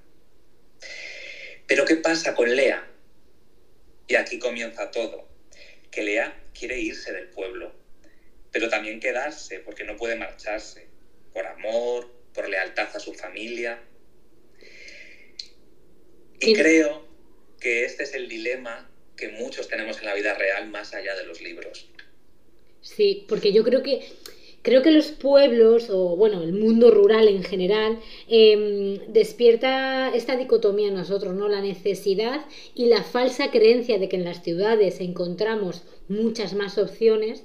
Pero 1.67 1.87
¿qué 1.87 1.97
pasa 1.97 2.35
con 2.35 2.55
Lea? 2.55 2.87
Y 4.07 4.15
aquí 4.17 4.39
comienza 4.39 4.91
todo. 4.91 5.27
Que 5.91 6.03
Lea 6.03 6.39
quiere 6.53 6.79
irse 6.79 7.13
del 7.13 7.29
pueblo, 7.29 7.73
pero 8.51 8.69
también 8.69 9.01
quedarse 9.01 9.59
porque 9.61 9.85
no 9.85 9.97
puede 9.97 10.15
marcharse, 10.15 10.87
por 11.33 11.47
amor, 11.47 12.11
por 12.35 12.47
lealtad 12.47 12.95
a 12.95 13.01
su 13.01 13.15
familia. 13.15 13.81
Y 16.41 16.53
creo 16.53 17.07
que 17.59 17.85
este 17.85 18.03
es 18.03 18.13
el 18.13 18.29
dilema 18.29 18.87
que 19.17 19.29
muchos 19.29 19.67
tenemos 19.69 19.99
en 19.99 20.05
la 20.05 20.15
vida 20.15 20.35
real 20.35 20.69
más 20.69 20.93
allá 20.93 21.15
de 21.15 21.25
los 21.25 21.41
libros. 21.41 21.89
Sí, 22.83 23.25
porque 23.29 23.53
yo 23.53 23.63
creo 23.65 23.83
que 23.83 24.03
creo 24.63 24.83
que 24.83 24.91
los 24.93 25.09
pueblos, 25.09 25.91
o 25.91 26.17
bueno, 26.17 26.43
el 26.43 26.53
mundo 26.53 26.91
rural 26.91 27.29
en 27.29 27.43
general, 27.43 27.99
em, 28.29 28.99
despierta 29.09 30.15
esta 30.15 30.37
dicotomía 30.37 30.89
en 30.89 30.95
nosotros, 30.95 31.35
¿no? 31.35 31.49
La 31.49 31.61
necesidad 31.61 32.45
y 32.75 32.87
la 32.87 33.03
falsa 33.03 33.51
creencia 33.51 33.99
de 33.99 34.09
que 34.09 34.17
en 34.17 34.25
las 34.25 34.43
ciudades 34.43 35.01
encontramos 35.01 35.83
muchas 36.09 36.55
más 36.55 36.79
opciones 36.79 37.45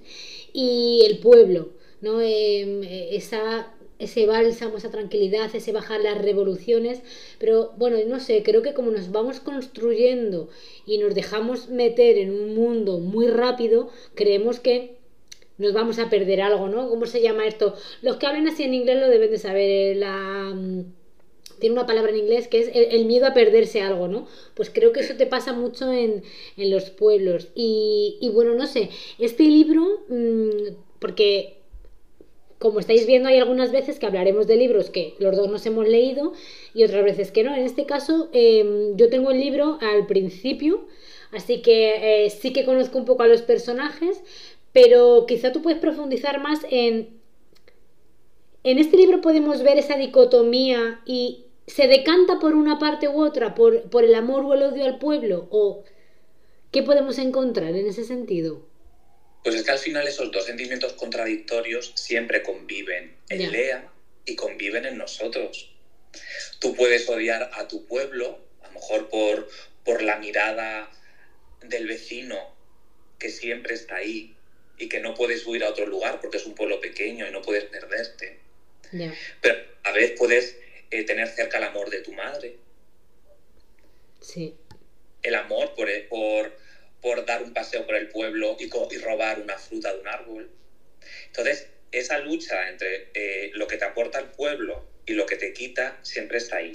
y 0.54 1.04
el 1.06 1.20
pueblo, 1.20 1.70
¿no? 2.02 2.22
Em, 2.22 2.84
esa 2.84 3.74
ese 4.00 4.28
bálsamo, 4.28 4.78
esa 4.78 4.92
tranquilidad, 4.92 5.50
ese 5.56 5.72
bajar 5.72 6.02
las 6.02 6.22
revoluciones, 6.22 7.02
pero 7.40 7.74
bueno, 7.78 7.98
no 8.08 8.20
sé, 8.20 8.44
creo 8.44 8.62
que 8.62 8.76
como 8.76 8.92
nos 8.92 9.12
vamos 9.12 9.40
construyendo 9.40 10.50
y 10.86 11.00
nos 11.00 11.16
dejamos 11.16 11.70
meter 11.70 12.18
en 12.20 12.30
un 12.32 12.54
mundo 12.54 13.00
muy 13.00 13.28
rápido, 13.28 13.90
creemos 14.14 14.60
que 14.60 14.97
nos 15.58 15.74
vamos 15.74 16.00
a 16.00 16.10
perder 16.10 16.42
algo, 16.42 16.68
¿no? 16.68 16.90
¿Cómo 16.90 17.06
se 17.06 17.22
llama 17.22 17.48
esto? 17.48 17.76
Los 18.02 18.18
que 18.18 18.28
hablan 18.28 18.48
así 18.48 18.64
en 18.64 18.74
inglés 18.74 19.00
lo 19.00 19.10
deben 19.10 19.32
de 19.32 19.38
saber. 19.38 19.70
Eh, 19.70 19.96
la, 19.96 20.54
mm, 20.56 20.86
tiene 21.60 21.74
una 21.74 21.88
palabra 21.88 22.12
en 22.12 22.20
inglés 22.20 22.48
que 22.48 22.60
es 22.60 22.70
el, 22.74 23.06
miedo 23.06 23.26
a 23.26 23.34
perderse 23.34 23.82
algo, 23.82 24.08
¿no? 24.08 24.28
Pues 24.54 24.70
creo 24.70 24.94
que 24.94 25.00
eso 25.00 25.16
te 25.16 25.26
pasa 25.26 25.54
mucho 25.54 25.92
en, 25.92 26.24
los 26.58 26.92
pueblos. 26.92 27.50
Y, 27.56 28.18
y, 28.22 28.30
bueno, 28.30 28.54
no 28.54 28.68
sé, 28.68 28.90
este 29.18 29.44
libro, 29.44 30.04
mm, 30.10 30.76
porque 31.00 31.58
como 32.60 32.80
estáis 32.80 33.06
viendo, 33.06 33.30
hay 33.30 33.38
algunas 33.38 33.72
veces 33.72 34.00
que 34.00 34.06
hablaremos 34.08 34.48
de 34.48 34.56
libros 34.56 34.90
que 34.90 35.14
los 35.20 35.36
dos 35.36 35.50
nos 35.50 35.66
hemos 35.66 35.88
leído 35.88 36.34
y 36.74 36.84
otras 36.84 37.04
veces 37.04 37.32
que 37.32 37.44
no. 37.44 37.56
En 37.56 37.64
este 37.64 37.86
caso, 37.86 38.30
em, 38.34 38.96
yo 38.98 39.10
tengo 39.10 39.32
el 39.32 39.40
libro 39.40 39.78
al 39.82 40.08
principio, 40.08 40.88
así 41.32 41.62
que 41.62 42.26
eh, 42.26 42.30
sí 42.30 42.54
que 42.54 42.66
conozco 42.66 42.98
un 42.98 43.06
poco 43.06 43.24
a 43.24 43.28
los 43.28 43.44
personajes, 43.44 44.24
pero 44.78 45.26
quizá 45.28 45.52
tú 45.52 45.64
puedes 45.64 45.80
profundizar 45.80 46.40
más 46.40 46.60
en... 46.70 47.20
En 48.64 48.78
este 48.78 48.96
libro 48.96 49.22
podemos 49.22 49.64
ver 49.64 49.80
esa 49.80 49.98
dicotomía 49.98 51.02
y 51.04 51.48
se 51.66 51.88
decanta 51.88 52.38
por 52.38 52.54
una 52.54 52.78
parte 52.78 53.08
u 53.08 53.24
otra, 53.24 53.56
por, 53.56 53.90
por 53.90 54.04
el 54.04 54.14
amor 54.14 54.46
o 54.46 54.54
el 54.54 54.62
odio 54.62 54.86
al 54.86 55.00
pueblo, 55.00 55.48
o 55.50 55.84
qué 56.72 56.84
podemos 56.84 57.18
encontrar 57.18 57.76
en 57.76 57.88
ese 57.88 58.04
sentido. 58.04 58.68
Pues 59.44 59.56
es 59.56 59.64
que 59.64 59.72
al 59.72 59.80
final 59.80 60.08
esos 60.08 60.32
dos 60.32 60.46
sentimientos 60.46 60.94
contradictorios 60.94 61.94
siempre 61.96 62.44
conviven 62.44 63.18
en 63.30 63.52
Lea 63.52 63.92
y 64.26 64.36
conviven 64.36 64.86
en 64.86 65.00
nosotros. 65.00 65.72
Tú 66.60 66.76
puedes 66.76 67.10
odiar 67.10 67.50
a 67.56 67.68
tu 67.68 67.88
pueblo, 67.88 68.38
a 68.62 68.68
lo 68.68 68.74
mejor 68.74 69.10
por, 69.10 69.50
por 69.84 70.04
la 70.04 70.20
mirada 70.20 70.92
del 71.62 71.88
vecino 71.88 72.38
que 73.18 73.30
siempre 73.30 73.74
está 73.74 73.96
ahí, 73.96 74.37
y 74.78 74.88
que 74.88 75.00
no 75.00 75.14
puedes 75.14 75.46
huir 75.46 75.64
a 75.64 75.70
otro 75.70 75.86
lugar 75.86 76.20
porque 76.20 76.38
es 76.38 76.46
un 76.46 76.56
pueblo 76.56 76.80
pequeño 76.80 77.28
y 77.28 77.32
no 77.32 77.42
puedes 77.42 77.66
perderte. 77.66 78.38
Pero 79.42 79.56
a 79.84 79.92
veces 79.92 80.18
puedes 80.18 80.58
eh, 80.92 81.04
tener 81.04 81.28
cerca 81.28 81.58
el 81.58 81.64
amor 81.64 81.90
de 81.90 82.02
tu 82.02 82.14
madre. 82.14 82.56
Sí. 84.22 84.56
El 85.22 85.36
amor 85.36 85.74
por, 85.74 85.90
eh, 85.90 86.06
por, 86.08 86.58
por 87.02 87.26
dar 87.26 87.42
un 87.42 87.54
paseo 87.54 87.86
por 87.86 87.96
el 87.96 88.08
pueblo 88.08 88.56
y, 88.60 88.66
y, 88.66 88.98
robar 88.98 89.40
una 89.40 89.58
fruta 89.58 89.94
de 89.94 90.00
un 90.00 90.08
árbol. 90.08 90.50
Entonces, 91.28 91.68
esa 91.92 92.18
lucha 92.18 92.70
entre 92.70 93.10
eh, 93.14 93.50
lo 93.54 93.68
que 93.68 93.78
te 93.78 93.86
aporta 93.86 94.20
el 94.20 94.28
pueblo 94.28 94.86
y 95.06 95.14
lo 95.14 95.26
que 95.26 95.36
te 95.36 95.54
quita 95.54 96.00
siempre 96.02 96.38
está 96.38 96.58
ahí. 96.58 96.74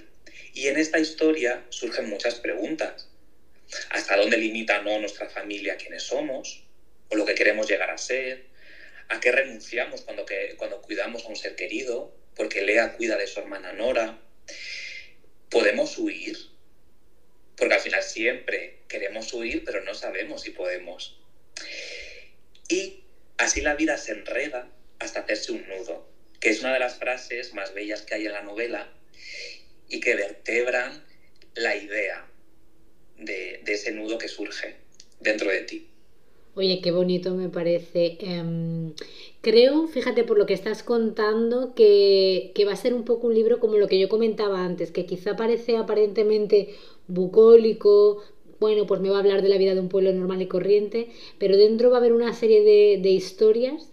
Y 0.54 0.68
en 0.68 0.76
esta 0.76 0.98
historia 0.98 1.64
surgen 1.70 2.08
muchas 2.08 2.40
preguntas. 2.40 3.08
¿Hasta 3.90 4.16
dónde 4.16 4.36
limita 4.36 4.80
no 4.80 4.98
nuestra 4.98 5.28
familia 5.28 5.76
quiénes 5.76 6.02
somos? 6.02 6.61
O 7.12 7.14
lo 7.14 7.26
que 7.26 7.34
queremos 7.34 7.68
llegar 7.68 7.90
a 7.90 7.98
ser, 7.98 8.46
a 9.08 9.20
qué 9.20 9.30
renunciamos 9.30 10.00
cuando, 10.00 10.24
que, 10.24 10.54
cuando 10.56 10.80
cuidamos 10.80 11.26
a 11.26 11.28
un 11.28 11.36
ser 11.36 11.54
querido, 11.54 12.10
porque 12.34 12.62
Lea 12.62 12.94
cuida 12.94 13.18
de 13.18 13.26
su 13.26 13.38
hermana 13.38 13.74
Nora. 13.74 14.18
¿Podemos 15.50 15.98
huir? 15.98 16.38
Porque 17.54 17.74
al 17.74 17.80
final 17.80 18.02
siempre 18.02 18.78
queremos 18.88 19.30
huir, 19.34 19.62
pero 19.62 19.82
no 19.82 19.92
sabemos 19.92 20.40
si 20.40 20.50
podemos. 20.50 21.20
Y 22.66 23.04
así 23.36 23.60
la 23.60 23.74
vida 23.74 23.98
se 23.98 24.12
enreda 24.12 24.70
hasta 24.98 25.20
hacerse 25.20 25.52
un 25.52 25.68
nudo, 25.68 26.08
que 26.40 26.48
es 26.48 26.60
una 26.60 26.72
de 26.72 26.78
las 26.78 26.96
frases 26.96 27.52
más 27.52 27.74
bellas 27.74 28.00
que 28.00 28.14
hay 28.14 28.24
en 28.24 28.32
la 28.32 28.40
novela 28.40 28.90
y 29.86 30.00
que 30.00 30.14
vertebran 30.14 31.04
la 31.54 31.76
idea 31.76 32.26
de, 33.18 33.60
de 33.62 33.72
ese 33.74 33.92
nudo 33.92 34.16
que 34.16 34.28
surge 34.28 34.76
dentro 35.20 35.50
de 35.50 35.60
ti. 35.60 35.91
Oye, 36.54 36.80
qué 36.82 36.90
bonito 36.92 37.34
me 37.34 37.48
parece. 37.48 38.18
Em, 38.20 38.92
creo, 39.40 39.86
fíjate 39.88 40.22
por 40.24 40.36
lo 40.38 40.44
que 40.46 40.52
estás 40.54 40.82
contando, 40.82 41.74
que, 41.74 42.52
va 42.66 42.72
a 42.72 42.76
ser 42.76 42.92
un 42.94 43.04
poco 43.04 43.26
un 43.28 43.34
libro 43.34 43.58
como 43.58 43.78
lo 43.78 43.88
que 43.88 43.98
yo 43.98 44.08
comentaba 44.08 44.64
antes, 44.64 44.90
que 44.92 45.06
quizá 45.06 45.34
parece 45.36 45.76
aparentemente 45.78 46.74
bucólico, 47.08 48.22
bueno, 48.60 48.86
pues 48.86 49.00
me 49.00 49.08
va 49.10 49.16
a 49.16 49.20
hablar 49.20 49.42
de 49.42 49.48
la 49.48 49.56
vida 49.58 49.74
de 49.74 49.80
un 49.80 49.88
pueblo 49.88 50.12
normal 50.12 50.42
y 50.42 50.46
corriente, 50.46 51.08
pero 51.38 51.56
dentro 51.56 51.90
va 51.90 51.96
a 51.96 52.00
haber 52.00 52.12
una 52.12 52.32
serie 52.34 52.62
de, 52.62 53.00
de 53.02 53.10
historias, 53.10 53.90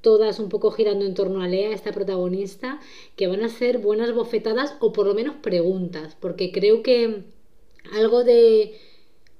todas 0.00 0.38
un 0.38 0.48
poco 0.48 0.70
girando 0.70 1.04
en 1.04 1.14
torno 1.14 1.42
a 1.42 1.48
Lea, 1.48 1.72
esta 1.72 1.92
protagonista, 1.92 2.80
que 3.16 3.26
van 3.26 3.42
a 3.42 3.48
ser 3.48 3.78
buenas 3.78 4.14
bofetadas 4.14 4.76
o 4.80 4.92
por 4.92 5.06
lo 5.06 5.14
menos 5.14 5.36
preguntas, 5.42 6.16
porque 6.20 6.52
creo 6.52 6.82
que 6.82 7.24
algo 7.92 8.24
de 8.24 8.74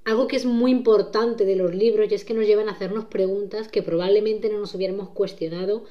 algo 0.09 0.27
que 0.27 0.35
es 0.35 0.45
muy 0.45 0.71
importante 0.71 1.45
de 1.45 1.55
los 1.55 1.73
libros 1.73 2.11
y 2.11 2.15
es 2.15 2.25
que 2.25 2.33
nos 2.33 2.45
llevan 2.45 2.69
a 2.69 2.73
hacernos 2.73 3.05
preguntas 3.05 3.67
que 3.67 3.83
probablemente 3.83 4.49
no 4.49 4.59
nos 4.59 4.75
hubiéramos 4.75 5.09
cuestionado 5.09 5.83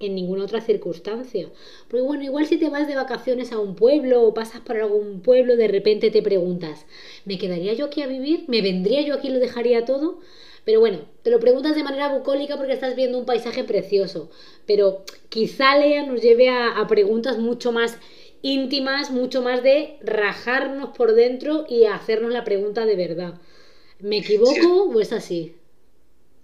en 0.00 0.14
ninguna 0.14 0.44
otra 0.44 0.60
circunstancia. 0.60 1.48
Porque 1.88 2.02
bueno, 2.02 2.24
igual 2.24 2.46
si 2.46 2.56
te 2.56 2.70
vas 2.70 2.88
de 2.88 2.96
vacaciones 2.96 3.52
a 3.52 3.58
un 3.58 3.76
pueblo 3.76 4.22
o 4.22 4.34
pasas 4.34 4.62
por 4.62 4.78
algún 4.78 5.20
pueblo, 5.20 5.56
de 5.56 5.68
repente 5.68 6.10
te 6.10 6.22
preguntas, 6.22 6.86
¿me 7.24 7.38
quedaría 7.38 7.74
yo 7.74 7.86
aquí 7.86 8.02
a 8.02 8.06
vivir? 8.06 8.44
¿Me 8.48 8.62
vendría 8.62 9.02
yo 9.02 9.14
aquí 9.14 9.28
y 9.28 9.32
lo 9.32 9.38
dejaría 9.38 9.84
todo? 9.84 10.20
Pero 10.64 10.80
bueno, 10.80 11.00
te 11.22 11.30
lo 11.30 11.40
preguntas 11.40 11.74
de 11.74 11.84
manera 11.84 12.12
bucólica 12.12 12.56
porque 12.56 12.72
estás 12.72 12.96
viendo 12.96 13.18
un 13.18 13.24
paisaje 13.26 13.64
precioso. 13.64 14.30
Pero 14.66 15.04
quizá 15.28 15.76
Lea 15.78 16.04
nos 16.06 16.20
lleve 16.20 16.48
a, 16.48 16.86
preguntas 16.88 17.38
mucho 17.38 17.72
más 17.72 17.98
íntimas, 18.42 19.10
mucho 19.10 19.42
más 19.42 19.62
de 19.62 19.96
rajarnos 20.00 20.90
por 20.90 21.12
dentro 21.14 21.64
y 21.68 21.84
hacernos 21.84 22.32
la 22.32 22.44
pregunta 22.44 22.86
de 22.86 22.96
verdad. 22.96 23.34
¿Me 23.98 24.18
equivoco 24.18 24.84
o 24.84 25.00
es 25.00 25.12
así? 25.12 25.52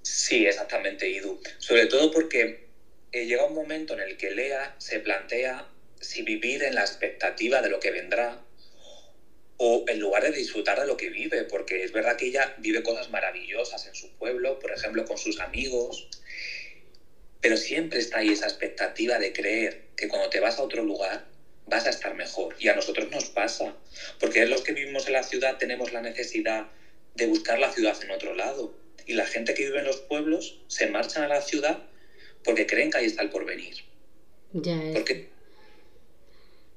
Sí, 0.02 0.46
exactamente, 0.46 1.08
Idu. 1.08 1.38
Sobre 1.58 1.86
todo 1.86 2.10
porque 2.10 2.60
eh, 3.12 3.26
llega 3.26 3.44
un 3.44 3.54
momento 3.54 3.94
en 3.94 4.00
el 4.00 4.16
que 4.16 4.30
Lea 4.30 4.74
se 4.78 5.00
plantea 5.00 5.66
si 6.00 6.22
vivir 6.22 6.62
en 6.62 6.74
la 6.74 6.82
expectativa 6.82 7.62
de 7.62 7.70
lo 7.70 7.80
que 7.80 7.90
vendrá 7.90 8.38
o 9.58 9.84
en 9.86 9.98
lugar 9.98 10.22
de 10.22 10.30
disfrutar 10.30 10.78
de 10.78 10.86
lo 10.86 10.96
que 10.96 11.08
vive, 11.08 11.44
porque 11.44 11.82
es 11.82 11.92
verdad 11.92 12.16
que 12.16 12.26
ella 12.26 12.52
vive 12.58 12.82
cosas 12.82 13.08
maravillosas 13.08 13.86
en 13.86 13.94
su 13.94 14.10
pueblo, 14.10 14.58
por 14.58 14.70
ejemplo, 14.70 15.04
con 15.06 15.16
sus 15.16 15.40
amigos, 15.40 16.08
pero 17.40 17.56
siempre 17.56 17.98
está 17.98 18.18
ahí 18.18 18.28
esa 18.28 18.46
expectativa 18.46 19.18
de 19.18 19.32
creer 19.32 19.80
que 19.96 20.08
cuando 20.08 20.28
te 20.28 20.40
vas 20.40 20.58
a 20.58 20.62
otro 20.62 20.82
lugar 20.82 21.24
vas 21.66 21.86
a 21.86 21.90
estar 21.90 22.14
mejor. 22.14 22.54
Y 22.58 22.68
a 22.68 22.74
nosotros 22.74 23.10
nos 23.10 23.26
pasa, 23.30 23.74
porque 24.20 24.46
los 24.46 24.62
que 24.62 24.72
vivimos 24.72 25.06
en 25.06 25.14
la 25.14 25.22
ciudad 25.22 25.58
tenemos 25.58 25.92
la 25.92 26.00
necesidad 26.00 26.68
de 27.14 27.26
buscar 27.26 27.58
la 27.58 27.72
ciudad 27.72 27.96
en 28.02 28.10
otro 28.10 28.34
lado. 28.34 28.74
Y 29.06 29.14
la 29.14 29.26
gente 29.26 29.54
que 29.54 29.64
vive 29.64 29.78
en 29.78 29.84
los 29.84 29.98
pueblos 29.98 30.60
se 30.66 30.88
marchan 30.88 31.22
a 31.24 31.28
la 31.28 31.40
ciudad 31.40 31.78
porque 32.44 32.66
creen 32.66 32.90
que 32.90 32.98
ahí 32.98 33.06
está 33.06 33.22
el 33.22 33.30
porvenir. 33.30 33.74
Ya 34.52 34.82
es. 34.82 34.94
Porque 34.94 35.28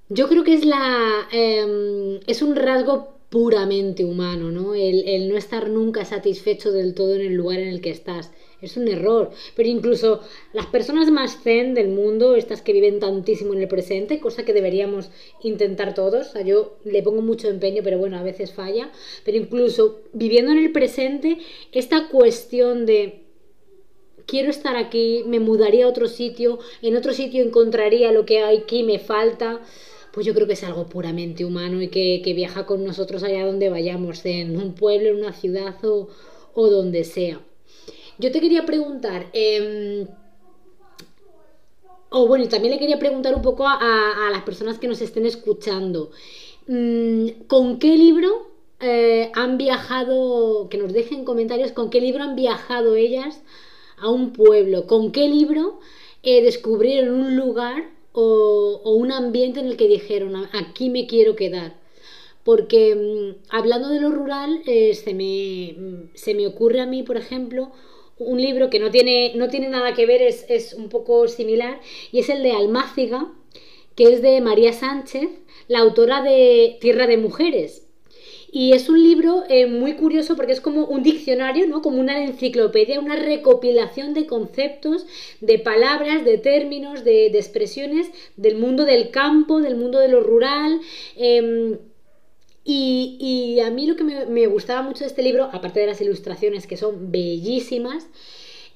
yo 0.10 0.28
creo 0.28 0.44
que 0.44 0.56
es 0.56 0.66
la. 0.66 1.28
Em, 1.32 2.20
es 2.28 2.42
un 2.42 2.56
rasgo 2.56 3.20
puramente 3.30 4.04
humano, 4.04 4.52
¿no? 4.52 4.74
El, 4.74 5.30
no 5.30 5.38
estar 5.38 5.70
nunca 5.70 6.04
satisfecho 6.04 6.72
del 6.72 6.96
todo 6.96 7.16
en 7.16 7.22
el 7.22 7.34
lugar 7.36 7.60
en 7.60 7.68
el 7.68 7.82
que 7.82 7.92
estás. 7.92 8.32
Es 8.62 8.78
un 8.78 8.88
error. 8.88 9.32
Pero 9.56 9.70
incluso 9.70 10.22
las 10.54 10.66
personas 10.68 11.12
más 11.12 11.42
zen 11.42 11.74
del 11.74 11.90
mundo, 11.90 12.36
estas 12.36 12.62
que 12.62 12.74
viven 12.74 13.00
tantísimo 13.00 13.54
en 13.54 13.62
el 13.62 13.68
presente, 13.68 14.20
cosa 14.20 14.44
que 14.44 14.54
deberíamos 14.54 15.10
intentar 15.44 15.94
todos. 15.94 16.28
O 16.28 16.32
sea, 16.32 16.42
yo 16.42 16.78
le 16.84 17.04
pongo 17.04 17.22
mucho 17.22 17.48
empeño, 17.48 17.82
pero 17.84 17.98
bueno, 17.98 18.18
a 18.18 18.24
veces 18.24 18.54
falla. 18.54 18.92
Pero 19.24 19.38
incluso 19.38 20.02
viviendo 20.14 20.52
en 20.52 20.60
el 20.60 20.72
presente, 20.72 21.38
esta 21.72 22.10
cuestión 22.10 22.86
de 22.86 23.24
quiero 24.26 24.50
estar 24.50 24.76
aquí, 24.76 25.24
me 25.26 25.40
mudaría 25.40 25.86
a 25.86 25.90
otro 25.90 26.08
sitio, 26.08 26.60
en 26.82 26.96
otro 26.96 27.14
sitio 27.14 27.44
encontraría 27.44 28.12
lo 28.12 28.26
que 28.26 28.40
hay 28.40 28.58
aquí 28.58 28.84
me 28.84 29.00
falta 29.00 29.62
pues 30.12 30.26
yo 30.26 30.34
creo 30.34 30.48
que 30.48 30.54
es 30.54 30.64
algo 30.64 30.88
puramente 30.88 31.46
humano 31.46 31.82
y 31.82 31.90
que, 31.90 32.34
viaja 32.36 32.66
con 32.66 32.84
nosotros 32.84 33.24
allá 33.24 33.46
donde 33.46 33.70
vayamos, 33.70 34.26
en 34.26 34.58
un 34.58 34.74
pueblo, 34.74 35.10
en 35.10 35.18
una 35.18 35.34
ciudad 35.34 35.76
o, 35.84 36.10
donde 36.56 37.04
sea. 37.04 37.40
Yo 38.20 38.32
te 38.34 38.42
quería 38.42 38.66
preguntar, 38.66 39.28
em, 39.32 40.06
o 42.10 42.28
bueno, 42.28 42.44
y 42.44 42.50
también 42.50 42.74
le 42.74 42.80
quería 42.80 43.00
preguntar 43.00 43.34
un 43.34 43.42
poco 43.42 43.66
a, 43.66 44.30
las 44.32 44.44
personas 44.44 44.78
que 44.78 44.88
nos 44.90 45.02
estén 45.02 45.26
escuchando, 45.26 46.12
mm, 46.68 47.48
¿con 47.48 47.80
qué 47.80 47.96
libro 47.98 48.50
eh, 48.82 49.32
han 49.36 49.58
viajado, 49.58 50.68
que 50.70 50.78
nos 50.78 50.92
dejen 50.94 51.24
comentarios, 51.26 51.72
con 51.72 51.90
qué 51.90 52.02
libro 52.02 52.24
han 52.24 52.36
viajado 52.36 52.96
ellas 52.96 53.42
a 53.98 54.10
un 54.10 54.34
pueblo, 54.34 54.86
con 54.88 55.12
qué 55.12 55.28
libro 55.30 55.80
eh, 56.24 56.42
descubrieron 56.44 57.14
un 57.22 57.36
lugar 57.38 57.90
o, 58.14 58.82
un 58.96 59.12
ambiente 59.12 59.60
en 59.62 59.68
el 59.68 59.78
que 59.78 59.88
dijeron, 59.88 60.36
aquí 60.54 60.90
me 60.90 61.08
quiero 61.08 61.36
quedar. 61.36 61.76
Porque 62.44 62.96
mm, 62.96 63.56
hablando 63.56 63.90
de 63.90 64.02
lo 64.02 64.12
rural, 64.12 64.62
eh, 64.66 64.94
se, 64.96 65.14
me, 65.14 65.76
mm, 65.78 66.10
se, 66.16 66.34
me, 66.36 66.48
ocurre 66.48 66.82
a 66.82 66.86
mí, 66.86 67.04
por 67.04 67.18
ejemplo, 67.18 67.72
un 68.20 68.42
libro 68.42 68.70
que 68.70 68.80
no 68.80 68.92
tiene, 68.92 69.34
no 69.36 69.50
tiene 69.50 69.70
nada 69.70 69.94
que 69.94 70.06
ver, 70.06 70.22
es, 70.22 70.46
es 70.50 70.74
un 70.74 70.90
poco 70.90 71.28
similar, 71.28 71.80
y 72.12 72.20
es 72.20 72.30
el 72.30 72.44
de 72.44 72.52
Almáciga, 72.52 73.32
que 73.96 74.14
es 74.14 74.22
de 74.22 74.40
María 74.42 74.74
Sánchez, 74.74 75.30
la 75.68 75.80
autora 75.80 76.22
de 76.22 76.78
Tierra 76.80 77.08
de 77.08 77.18
Mujeres. 77.18 77.90
Y 78.52 78.74
es 78.74 78.90
un 78.90 79.04
libro 79.04 79.44
eh, 79.48 79.68
muy 79.68 79.94
curioso 79.94 80.36
porque 80.36 80.54
es 80.54 80.62
como 80.62 80.86
un 80.86 81.04
diccionario, 81.04 81.68
¿no? 81.68 81.82
Como 81.82 82.00
una 82.00 82.24
enciclopedia, 82.24 83.00
una 83.00 83.16
recopilación 83.16 84.14
de 84.14 84.26
conceptos, 84.26 85.06
de 85.40 85.60
palabras, 85.60 86.26
de 86.26 86.38
términos, 86.40 87.04
de, 87.04 87.28
expresiones 87.28 88.10
del 88.38 88.58
mundo 88.58 88.86
del 88.86 89.12
campo, 89.12 89.62
del 89.62 89.76
mundo 89.76 90.00
de 90.00 90.08
lo 90.08 90.22
rural. 90.22 90.80
Em, 91.16 91.78
y, 92.72 93.60
a 93.62 93.72
mí 93.72 93.88
lo 93.88 93.96
que 93.96 94.04
me, 94.04 94.48
gustaba 94.48 94.82
mucho 94.82 95.00
de 95.00 95.08
este 95.08 95.24
libro, 95.24 95.50
aparte 95.52 95.80
de 95.80 95.88
las 95.88 96.02
ilustraciones 96.02 96.68
que 96.68 96.78
son 96.78 97.12
bellísimas, 97.12 98.08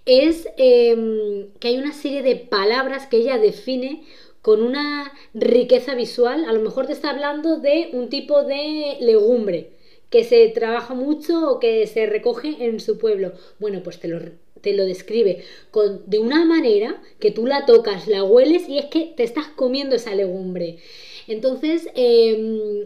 es 0.06 0.48
em, 0.58 1.50
que 1.60 1.70
hay 1.70 1.78
una 1.78 1.94
serie 1.94 2.24
de 2.24 2.36
palabras 2.36 3.08
que 3.08 3.18
ella 3.18 3.38
define 3.38 4.04
con 4.42 4.62
una 4.62 5.14
riqueza 5.34 5.96
visual, 5.96 6.46
a 6.46 6.54
lo 6.54 6.60
mejor 6.60 6.88
te 6.88 6.94
está 6.94 7.12
hablando 7.12 7.60
de 7.60 7.90
un 7.94 8.10
tipo 8.10 8.44
de 8.44 8.98
legumbre 9.00 9.70
que 10.10 10.24
se 10.24 10.48
trabaja 10.50 10.94
mucho 10.94 11.50
o 11.50 11.60
que 11.60 11.88
se 11.88 12.06
recoge 12.06 12.66
en 12.66 12.80
su 12.80 12.98
pueblo. 12.98 13.34
Bueno, 13.60 13.82
pues 13.84 14.00
te 14.00 14.08
lo, 14.08 14.20
te 14.62 14.74
lo 14.74 14.86
describe 14.86 15.44
con, 15.72 16.04
de 16.08 16.20
una 16.20 16.46
manera 16.46 17.02
que 17.20 17.32
tú 17.32 17.46
la 17.48 17.66
tocas, 17.66 18.08
la 18.08 18.24
hueles 18.24 18.68
y 18.70 18.80
es 18.80 18.86
que 18.86 19.14
te 19.16 19.24
estás 19.24 19.48
comiendo 19.48 19.96
esa 19.96 20.14
legumbre. 20.14 20.78
Entonces, 21.28 21.90
em, 21.96 22.86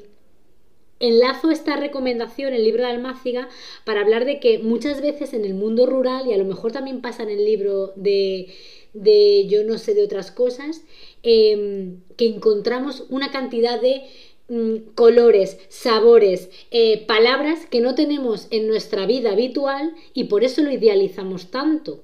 enlazo 1.00 1.52
esta 1.52 1.76
recomendación, 1.76 2.54
el 2.54 2.64
libro 2.64 2.84
de 2.84 2.90
Almáciga, 2.90 3.50
para 3.86 4.02
hablar 4.02 4.26
de 4.26 4.40
que 4.40 4.60
muchas 4.60 5.02
veces 5.02 5.34
en 5.34 5.46
el 5.46 5.54
mundo 5.54 5.86
rural, 5.86 6.28
y 6.28 6.34
a 6.34 6.38
lo 6.38 6.46
mejor 6.46 6.72
también 6.72 7.02
pasa 7.02 7.24
en 7.24 7.30
el 7.30 7.46
libro 7.46 7.94
de, 7.96 8.54
de 8.94 9.48
yo 9.48 9.64
no 9.64 9.78
sé 9.78 9.94
de 9.94 10.04
otras 10.04 10.32
cosas, 10.32 10.82
Em, 11.24 12.04
que 12.16 12.26
encontramos 12.26 13.06
una 13.10 13.32
cantidad 13.32 13.82
de 13.82 14.04
mm, 14.48 14.94
colores, 14.96 15.58
sabores, 15.68 16.50
eh, 16.72 17.06
palabras 17.06 17.66
que 17.66 17.82
no 17.82 17.96
tenemos 17.96 18.48
en 18.52 18.68
nuestra 18.68 19.06
vida 19.06 19.32
habitual 19.34 19.94
y 20.14 20.26
por 20.26 20.46
eso 20.46 20.62
lo 20.62 20.72
idealizamos 20.72 21.52
tanto. 21.52 22.04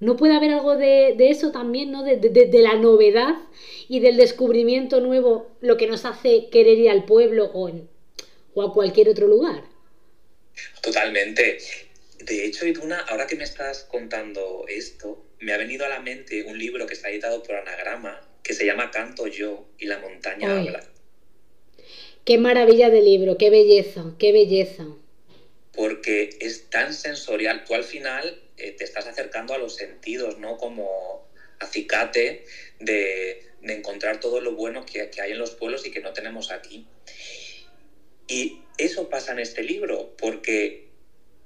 ¿No 0.00 0.16
puede 0.16 0.34
haber 0.34 0.50
algo 0.52 0.76
de, 0.76 1.14
eso 1.18 1.52
también, 1.52 1.92
¿no? 1.92 2.02
De, 2.02 2.50
la 2.60 2.74
novedad 2.74 3.36
y 3.88 4.00
del 4.00 4.16
descubrimiento 4.16 5.00
nuevo, 5.00 5.46
lo 5.60 5.76
que 5.76 5.86
nos 5.86 6.04
hace 6.04 6.48
querer 6.50 6.78
ir 6.78 6.90
al 6.90 7.04
pueblo 7.04 7.50
o, 7.54 7.70
o 8.56 8.62
a 8.62 8.72
cualquier 8.72 9.08
otro 9.10 9.28
lugar? 9.28 9.62
Totalmente. 10.80 11.58
De 12.18 12.44
hecho, 12.46 12.66
Iduna, 12.66 13.00
ahora 13.00 13.26
que 13.26 13.36
me 13.36 13.44
estás 13.44 13.84
contando 13.84 14.64
esto, 14.68 15.20
me 15.38 15.52
ha 15.52 15.58
venido 15.58 15.84
a 15.84 15.88
la 15.88 16.00
mente 16.00 16.42
un 16.42 16.58
libro 16.58 16.86
que 16.86 16.94
está 16.94 17.10
editado 17.10 17.42
por 17.42 17.56
Anagrama, 17.56 18.22
que 18.42 18.54
se 18.54 18.64
llama 18.64 18.90
Canto 18.90 19.26
yo 19.26 19.66
y 19.78 19.86
la 19.86 19.98
montaña 19.98 20.56
habla. 20.58 20.80
Qué 22.24 22.38
maravilla 22.38 22.90
de 22.90 23.00
libro, 23.00 23.36
qué 23.38 23.50
belleza, 23.50 24.14
qué 24.18 24.32
belleza. 24.32 24.96
Porque 25.72 26.30
es 26.40 26.64
tan 26.70 26.94
sensorial, 26.94 27.62
tú 27.64 27.74
al 27.74 27.84
final 27.84 28.36
eh, 28.56 28.72
te 28.72 28.84
estás 28.84 29.06
acercando 29.06 29.54
a 29.54 29.58
los 29.58 29.74
sentidos, 29.74 30.36
¿no? 30.36 30.56
Como 30.56 31.22
acicate 31.58 32.40
de, 32.78 33.38
de 33.60 33.72
encontrar 33.72 34.18
todo 34.18 34.40
lo 34.40 34.54
bueno 34.54 34.84
que, 34.84 35.08
que 35.08 35.20
hay 35.20 35.32
en 35.32 35.38
los 35.38 35.52
pueblos 35.52 35.84
y 35.86 35.90
que 35.90 36.00
no 36.00 36.12
tenemos 36.12 36.50
aquí. 36.50 36.84
Y 38.28 38.60
eso 38.78 39.08
pasa 39.08 39.32
en 39.32 39.38
este 39.38 39.62
libro, 39.62 40.14
porque 40.18 40.88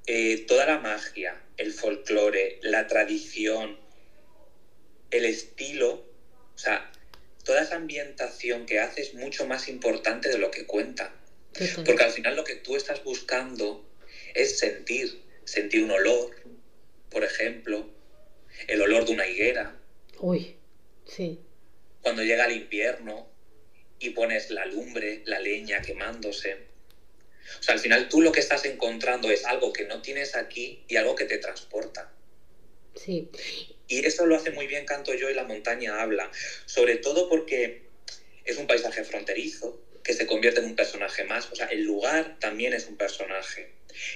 eh, 0.06 0.44
toda 0.46 0.66
la 0.66 0.78
magia, 0.78 1.40
el 1.56 1.72
folclore, 1.72 2.58
la 2.62 2.86
tradición, 2.86 3.78
el 5.10 5.24
estilo 5.24 6.10
o 6.60 6.62
sea, 6.62 6.92
toda 7.42 7.62
esa 7.62 7.76
ambientación 7.76 8.66
que 8.66 8.80
hace 8.80 9.00
es 9.00 9.14
mucho 9.14 9.46
más 9.46 9.66
importante 9.66 10.28
de 10.28 10.36
lo 10.36 10.50
que 10.50 10.66
cuenta. 10.66 11.10
Porque 11.86 12.02
al 12.02 12.10
final 12.10 12.36
lo 12.36 12.44
que 12.44 12.56
tú 12.56 12.76
estás 12.76 13.02
buscando 13.02 13.82
es 14.34 14.58
sentir, 14.58 15.22
sentir 15.44 15.82
un 15.82 15.90
olor, 15.90 16.36
por 17.08 17.24
ejemplo, 17.24 17.88
el 18.68 18.82
olor 18.82 19.06
de 19.06 19.12
una 19.12 19.26
higuera. 19.26 19.74
Uy, 20.18 20.54
sí. 21.06 21.38
Cuando 22.02 22.22
llega 22.22 22.44
el 22.44 22.52
invierno 22.52 23.26
y 23.98 24.10
pones 24.10 24.50
la 24.50 24.66
lumbre, 24.66 25.22
la 25.24 25.38
leña 25.38 25.80
quemándose. 25.80 26.58
O 27.58 27.62
sea, 27.62 27.74
al 27.74 27.80
final 27.80 28.08
tú 28.08 28.20
lo 28.20 28.32
que 28.32 28.40
estás 28.40 28.64
encontrando 28.64 29.30
es 29.30 29.44
algo 29.44 29.72
que 29.72 29.84
no 29.84 30.00
tienes 30.00 30.34
aquí 30.34 30.84
y 30.88 30.96
algo 30.96 31.14
que 31.14 31.24
te 31.24 31.38
transporta. 31.38 32.10
Sí. 32.94 33.28
Y 33.86 34.04
eso 34.06 34.26
lo 34.26 34.34
hace 34.34 34.50
muy 34.50 34.66
bien 34.66 34.84
Canto 34.84 35.14
Yo 35.14 35.30
y 35.30 35.34
la 35.34 35.44
montaña 35.44 36.00
habla, 36.00 36.30
sobre 36.66 36.96
todo 36.96 37.28
porque 37.28 37.82
es 38.44 38.56
un 38.56 38.66
paisaje 38.66 39.04
fronterizo 39.04 39.78
que 40.02 40.12
se 40.12 40.26
convierte 40.26 40.60
en 40.60 40.66
un 40.66 40.74
personaje 40.74 41.24
más, 41.24 41.50
o 41.50 41.54
sea, 41.54 41.66
el 41.66 41.82
lugar 41.82 42.36
también 42.38 42.72
es 42.72 42.86
un 42.86 42.96
personaje. 42.96 43.70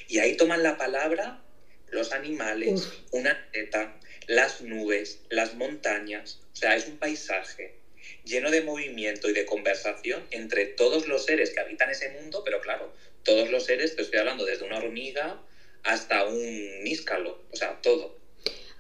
Y 0.09 0.19
ahí 0.19 0.37
toman 0.37 0.63
la 0.63 0.77
palabra 0.77 1.41
los 1.89 2.13
animales, 2.13 2.89
una 3.11 3.49
teta, 3.53 3.99
las 4.27 4.61
nubes, 4.61 5.21
las 5.29 5.55
montañas, 5.55 6.41
o 6.53 6.57
sea, 6.57 6.75
es 6.75 6.87
un 6.87 6.97
paisaje 6.97 7.75
lleno 8.25 8.51
de 8.51 8.63
movimiento 8.63 9.29
y 9.29 9.33
de 9.33 9.45
conversación 9.45 10.27
entre 10.31 10.67
todos 10.67 11.07
los 11.07 11.25
seres 11.25 11.51
que 11.51 11.61
habitan 11.61 11.91
ese 11.91 12.09
mundo, 12.09 12.43
pero 12.45 12.61
claro, 12.61 12.93
todos 13.25 13.51
los 13.51 13.65
seres, 13.65 13.97
te 13.97 14.03
estoy 14.03 14.21
hablando 14.21 14.45
desde 14.45 14.65
una 14.65 14.79
hormiga 14.79 15.41
hasta 15.83 16.27
un 16.27 16.85
níscalo, 16.85 17.39
o 17.53 17.57
sea, 17.57 17.81
todo. 17.83 18.17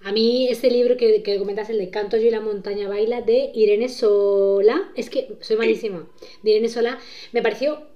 A 0.02 0.12
mí 0.12 0.48
ese 0.50 0.70
libro 0.70 0.96
que, 0.96 1.22
que 1.22 1.38
comentas, 1.38 1.70
el 1.70 1.78
de 1.78 1.90
Canto 1.90 2.16
yo 2.16 2.26
y 2.26 2.30
la 2.30 2.40
montaña 2.40 2.88
baila, 2.88 3.22
de 3.22 3.50
Irene 3.54 3.88
Sola, 3.88 4.92
es 4.96 5.08
que 5.08 5.36
soy 5.40 5.56
malísima, 5.56 6.08
de 6.42 6.50
Irene 6.50 6.68
Sola, 6.68 6.98
me 7.32 7.42
pareció... 7.42 7.92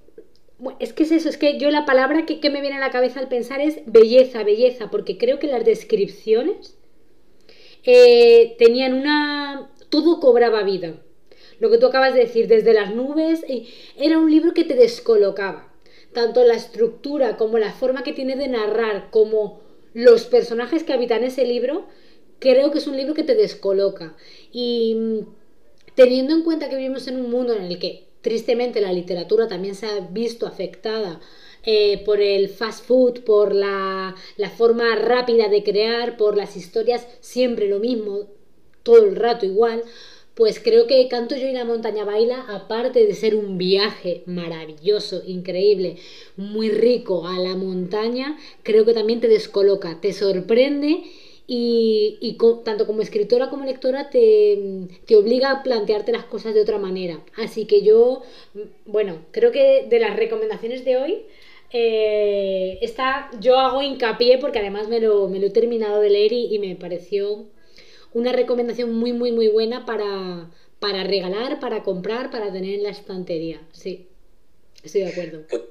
Es 0.79 0.91
que 0.91 1.03
es 1.03 1.11
eso, 1.11 1.29
es 1.29 1.37
que 1.37 1.57
yo 1.57 1.71
la 1.71 1.85
palabra 1.85 2.25
que, 2.25 2.41
que 2.41 2.49
me 2.49 2.59
viene 2.59 2.75
a 2.75 2.81
la 2.81 2.91
cabeza 2.91 3.21
al 3.21 3.29
pensar 3.29 3.61
es 3.61 3.79
belleza, 3.85 4.43
belleza, 4.43 4.91
porque 4.91 5.17
creo 5.17 5.39
que 5.39 5.47
las 5.47 5.63
descripciones 5.63 6.75
eh, 7.83 8.55
tenían 8.57 8.93
una... 8.93 9.71
todo 9.89 10.19
cobraba 10.19 10.63
vida. 10.63 11.01
Lo 11.59 11.69
que 11.69 11.77
tú 11.77 11.85
acabas 11.85 12.13
de 12.13 12.21
decir, 12.21 12.47
desde 12.47 12.73
las 12.73 12.93
nubes, 12.93 13.45
era 13.97 14.17
un 14.17 14.29
libro 14.31 14.53
que 14.53 14.63
te 14.63 14.75
descolocaba. 14.75 15.68
Tanto 16.13 16.43
la 16.43 16.55
estructura 16.55 17.37
como 17.37 17.57
la 17.57 17.71
forma 17.71 18.03
que 18.03 18.13
tiene 18.13 18.35
de 18.35 18.47
narrar, 18.47 19.09
como 19.11 19.61
los 19.93 20.25
personajes 20.25 20.83
que 20.83 20.93
habitan 20.93 21.23
ese 21.23 21.45
libro, 21.45 21.85
creo 22.39 22.71
que 22.71 22.79
es 22.79 22.87
un 22.87 22.97
libro 22.97 23.13
que 23.13 23.23
te 23.23 23.35
descoloca. 23.35 24.15
Y 24.51 24.95
mm, 24.95 25.19
teniendo 25.95 26.33
en 26.33 26.43
cuenta 26.43 26.69
que 26.69 26.77
vivimos 26.77 27.07
en 27.07 27.19
un 27.19 27.29
mundo 27.29 27.53
en 27.53 27.63
el 27.63 27.79
que 27.79 28.07
tristemente 28.21 28.81
la 28.81 28.93
literatura 28.93 29.47
también 29.47 29.75
se 29.75 29.85
ha 29.85 29.99
visto 29.99 30.45
afectada 30.45 31.19
eh, 31.63 32.03
por 32.05 32.21
el 32.21 32.49
fast 32.49 32.85
food, 32.85 33.21
por 33.21 33.53
la, 33.53 34.15
la 34.37 34.49
forma 34.49 34.95
rápida 34.95 35.49
de 35.49 35.63
crear, 35.63 36.17
por 36.17 36.37
las 36.37 36.55
historias 36.55 37.07
siempre 37.19 37.67
lo 37.67 37.79
mismo, 37.79 38.27
todo 38.83 39.05
el 39.05 39.15
rato 39.15 39.45
igual, 39.45 39.83
pues 40.39 40.61
creo 40.61 40.87
que 40.87 41.05
Canto 41.09 41.35
yo 41.35 41.47
y 41.47 41.51
la 41.51 41.65
montaña 41.65 42.05
baila, 42.05 42.45
aparte 42.47 43.05
de 43.05 43.13
ser 43.13 43.35
un 43.35 43.57
viaje 43.57 44.23
maravilloso, 44.25 45.21
increíble, 45.27 45.97
muy 46.37 46.69
rico 46.69 47.27
a 47.27 47.37
la 47.37 47.57
montaña, 47.57 48.37
creo 48.63 48.85
que 48.85 48.93
también 48.93 49.19
te 49.19 49.27
descoloca, 49.27 49.99
te 49.99 50.13
sorprende 50.13 51.03
y, 51.45 52.37
tanto 52.63 52.87
como 52.87 53.01
escritora 53.01 53.49
como 53.49 53.65
lectora 53.65 54.09
te, 54.09 54.87
te, 55.05 55.17
obliga 55.17 55.51
a 55.51 55.61
plantearte 55.61 56.13
las 56.13 56.23
cosas 56.23 56.53
de 56.53 56.61
otra 56.61 56.77
manera. 56.77 57.19
Así 57.35 57.65
que 57.65 57.81
yo, 57.81 58.21
bueno, 58.85 59.17
creo 59.31 59.51
que 59.51 59.87
de 59.89 59.99
las 59.99 60.15
recomendaciones 60.15 60.85
de 60.85 60.95
hoy, 60.95 61.17
eh, 61.73 62.79
esta 62.81 63.29
yo 63.41 63.59
hago 63.59 63.81
hincapié 63.81 64.37
porque 64.37 64.59
además 64.59 64.87
me 64.87 65.01
lo, 65.01 65.27
me 65.27 65.39
lo 65.39 65.47
he 65.47 65.51
terminado 65.51 65.99
de 65.99 66.09
leer 66.11 66.31
y, 66.31 66.57
me 66.59 66.77
pareció 66.77 67.45
una 68.13 68.31
recomendación 68.31 68.93
muy, 68.93 69.13
muy, 69.13 69.31
muy 69.31 69.47
buena 69.47 69.85
para, 69.85 70.49
para 70.79 71.03
regalar, 71.03 71.59
para 71.59 71.83
comprar, 71.83 72.31
para 72.31 72.51
tener 72.51 72.75
en 72.75 72.83
la 72.83 72.89
estantería. 72.89 73.61
Sí, 73.71 74.07
estoy 74.83 75.01
de 75.01 75.09
acuerdo. 75.09 75.45
Pues, 75.47 75.61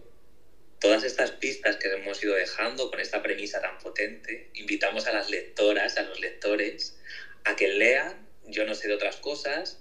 todas 0.79 1.05
estas 1.05 1.33
pistas 1.33 1.77
que 1.77 1.89
hemos 1.89 2.23
ido 2.23 2.35
dejando 2.35 2.91
con 2.91 3.01
esta 3.01 3.23
premisa 3.23 3.61
tan 3.61 3.79
potente, 3.79 4.51
invitamos 4.55 5.07
a 5.07 5.13
las 5.13 5.31
lectoras, 5.31 5.99
a 5.99 6.03
los 6.03 6.21
lectores, 6.21 6.99
a 7.45 7.57
que 7.57 7.69
lean 7.69 8.27
Yo 8.47 8.65
no 8.65 8.75
sé 8.75 8.89
de 8.89 8.95
otras 8.95 9.17
cosas. 9.17 9.79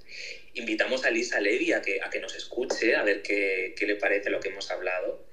Invitamos 0.53 1.05
a 1.05 1.11
Lisa 1.11 1.39
Levy 1.39 1.71
a 1.71 1.81
que, 1.81 2.01
a 2.01 2.09
que 2.09 2.19
nos 2.19 2.35
escuche, 2.35 2.95
a 2.95 3.03
ver 3.03 3.21
qué, 3.21 3.73
qué 3.77 3.85
le 3.85 3.95
parece 3.95 4.29
lo 4.29 4.39
que 4.39 4.49
hemos 4.49 4.69
hablado 4.71 5.23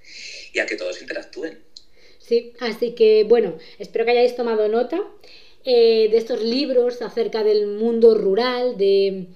y 0.52 0.60
a 0.60 0.66
que 0.66 0.76
todos 0.76 1.00
interactúen. 1.00 1.64
Sí, 2.18 2.52
así 2.60 2.94
que 2.94 3.24
bueno, 3.24 3.58
espero 3.78 4.04
que 4.04 4.12
hayáis 4.12 4.36
tomado 4.36 4.68
nota 4.68 5.02
eh, 5.64 6.08
de 6.10 6.16
estos 6.16 6.42
libros 6.42 7.00
acerca 7.02 7.42
del 7.42 7.66
mundo 7.66 8.14
rural, 8.14 8.76
de, 8.76 9.26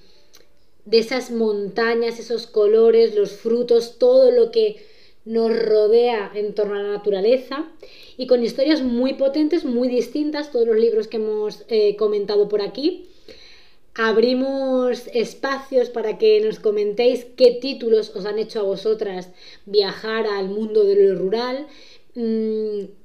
de 0.84 0.98
esas 0.98 1.30
montañas, 1.30 2.18
esos 2.18 2.46
colores, 2.46 3.14
los 3.14 3.32
frutos, 3.32 3.98
todo 3.98 4.30
lo 4.30 4.50
que 4.50 4.76
nos 5.24 5.54
rodea 5.54 6.30
en 6.34 6.54
torno 6.54 6.74
a 6.74 6.82
la 6.82 6.92
naturaleza 6.92 7.68
y 8.16 8.26
con 8.26 8.42
historias 8.42 8.82
muy 8.82 9.14
potentes, 9.14 9.64
muy 9.64 9.88
distintas, 9.88 10.50
todos 10.50 10.66
los 10.66 10.76
libros 10.76 11.06
que 11.06 11.18
hemos 11.18 11.64
eh, 11.68 11.96
comentado 11.96 12.48
por 12.48 12.62
aquí. 12.62 13.06
Abrimos 13.94 15.08
espacios 15.12 15.90
para 15.90 16.18
que 16.18 16.40
nos 16.40 16.60
comentéis 16.60 17.26
qué 17.36 17.50
títulos 17.60 18.14
os 18.14 18.24
han 18.24 18.38
hecho 18.38 18.60
a 18.60 18.62
vosotras 18.62 19.30
viajar 19.66 20.26
al 20.26 20.48
mundo 20.48 20.84
de 20.84 20.94
lo 20.94 21.18
rural, 21.18 21.66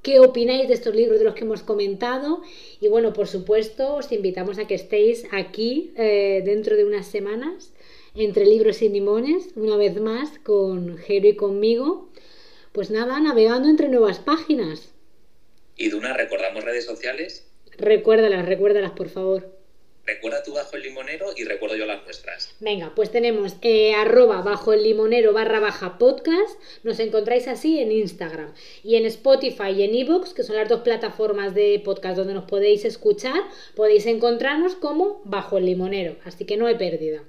qué 0.02 0.19
opináis 0.19 0.67
de 0.67 0.73
estos 0.73 0.95
libros 0.95 1.19
de 1.19 1.26
los 1.26 1.36
que 1.36 1.43
hemos 1.43 1.62
comentado 1.62 2.41
y 2.82 2.88
bueno, 2.88 3.13
por 3.13 3.28
supuesto 3.28 3.95
os 3.95 4.12
invitamos 4.12 4.58
a 4.58 4.65
que 4.65 4.76
estéis 4.76 5.26
aquí 5.32 5.93
eh, 5.97 6.41
dentro 6.43 6.76
de 6.76 6.86
unas 6.86 7.08
semanas 7.08 7.71
entre 8.15 8.45
libros 8.45 8.82
y 8.82 8.89
limones, 8.89 9.49
una 9.56 9.78
vez 9.78 9.99
más 9.99 10.39
con 10.39 10.97
Jero 10.97 11.28
y 11.28 11.36
conmigo. 11.36 12.10
Pues 12.71 12.89
nada, 12.89 13.19
navegando 13.19 13.69
entre 13.69 13.89
nuevas 13.89 14.19
páginas. 14.19 14.93
¿Y 15.78 15.89
Duna, 15.89 16.13
recordamos 16.13 16.63
redes 16.63 16.86
sociales? 16.86 17.45
Recuérdalas, 17.78 18.45
recuérdalas, 18.45 18.91
por 18.91 19.10
favor. 19.10 19.62
Recuerda 20.06 20.44
tú 20.44 20.54
bajo 20.54 20.76
el 20.76 20.84
limonero 20.84 21.28
y 21.36 21.46
recuerdo 21.46 21.78
yo 21.78 21.86
las 21.86 22.04
nuestras. 22.04 22.54
Venga, 22.60 22.92
pues 22.94 23.10
tenemos 23.10 23.56
eh, 23.62 23.94
arroba 23.94 24.42
bajo 24.42 24.74
el 24.74 24.84
limonero 24.84 25.32
barra 25.32 25.62
baja 25.62 25.98
podcast. 25.98 26.60
Nos 26.84 27.00
encontráis 27.00 27.48
así 27.48 27.80
en 27.80 27.92
Instagram. 27.92 28.54
Y 28.84 28.98
en 28.98 29.06
Spotify 29.06 29.70
y 29.78 29.84
en 29.84 29.96
Evox, 29.96 30.34
que 30.34 30.44
son 30.44 30.58
las 30.58 30.68
dos 30.68 30.82
plataformas 30.82 31.56
de 31.56 31.82
podcast 31.86 32.18
donde 32.18 32.34
nos 32.34 32.46
podéis 32.46 32.84
escuchar, 32.84 33.42
podéis 33.76 34.06
encontrarnos 34.06 34.76
como 34.76 35.22
bajo 35.24 35.58
el 35.58 35.66
limonero. 35.66 36.18
Así 36.26 36.46
que 36.46 36.58
no 36.58 36.68
hay 36.68 36.76
pérdida. 36.76 37.24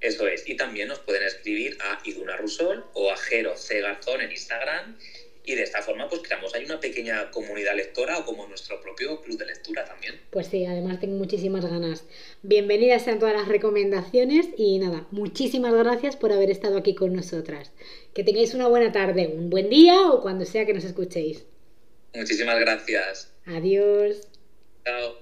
Eso 0.00 0.28
es. 0.28 0.48
Y 0.48 0.56
también 0.56 0.88
nos 0.88 1.00
pueden 1.00 1.24
escribir 1.24 1.78
a 1.80 2.00
Iduna 2.04 2.36
Rusol 2.36 2.84
o 2.94 3.10
a 3.10 3.16
Jero 3.16 3.56
C. 3.56 3.80
Garzón 3.80 4.20
en 4.20 4.30
Instagram 4.30 4.98
y 5.44 5.54
de 5.54 5.62
esta 5.62 5.82
forma 5.82 6.08
pues 6.08 6.22
creamos 6.22 6.54
ahí 6.54 6.64
una 6.64 6.80
pequeña 6.80 7.30
comunidad 7.30 7.74
lectora 7.74 8.18
o 8.18 8.24
como 8.24 8.46
nuestro 8.46 8.80
propio 8.80 9.20
club 9.20 9.38
de 9.38 9.46
lectura 9.46 9.84
también. 9.84 10.20
Pues 10.30 10.46
sí, 10.46 10.64
además 10.64 11.00
tengo 11.00 11.16
muchísimas 11.16 11.64
ganas. 11.64 12.04
Bienvenidas 12.42 13.02
sean 13.02 13.18
todas 13.18 13.34
las 13.34 13.48
recomendaciones 13.48 14.48
y 14.56 14.78
nada, 14.78 15.06
muchísimas 15.10 15.74
gracias 15.74 16.16
por 16.16 16.32
haber 16.32 16.50
estado 16.50 16.78
aquí 16.78 16.94
con 16.94 17.12
nosotras. 17.12 17.72
Que 18.14 18.24
tengáis 18.24 18.54
una 18.54 18.68
buena 18.68 18.92
tarde, 18.92 19.32
un 19.34 19.50
buen 19.50 19.68
día 19.68 20.10
o 20.10 20.20
cuando 20.20 20.44
sea 20.44 20.66
que 20.66 20.74
nos 20.74 20.84
escuchéis. 20.84 21.44
Muchísimas 22.14 22.60
gracias. 22.60 23.32
Adiós. 23.46 24.28
Chao. 24.84 25.16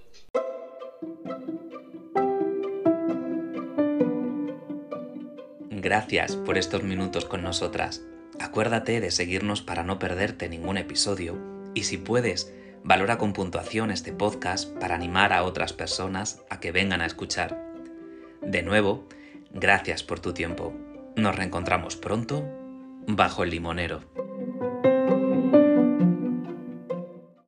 Gracias 5.71 6.37
por 6.37 6.59
estos 6.59 6.83
minutos 6.83 7.25
con 7.25 7.43
nosotras. 7.43 8.03
Acuérdate 8.41 9.03
de 9.03 9.11
seguirnos 9.11 9.61
para 9.61 9.85
no 9.85 9.99
perderte 9.99 10.49
ningún 10.49 10.79
episodio 10.79 11.39
y 11.75 11.85
si 11.85 11.99
puedes, 11.99 12.53
valora 12.83 13.19
con 13.19 13.35
puntuación 13.35 13.91
este 13.91 14.15
podcast 14.15 14.67
para 14.79 14.95
animar 14.95 15.35
a 15.35 15.45
otras 15.45 15.75
personas 15.75 16.41
a 16.49 16.59
que 16.59 16.73
vengan 16.73 17.03
a 17.03 17.07
escuchar. 17.07 17.63
De 18.41 18.63
nuevo, 18.63 19.07
gracias 19.53 20.03
por 20.03 20.21
tu 20.21 20.33
tiempo. 20.33 20.73
Nos 21.17 21.37
reencontramos 21.37 21.97
pronto 21.97 22.43
bajo 23.07 23.45
el 23.45 23.51
limonero. 23.51 24.01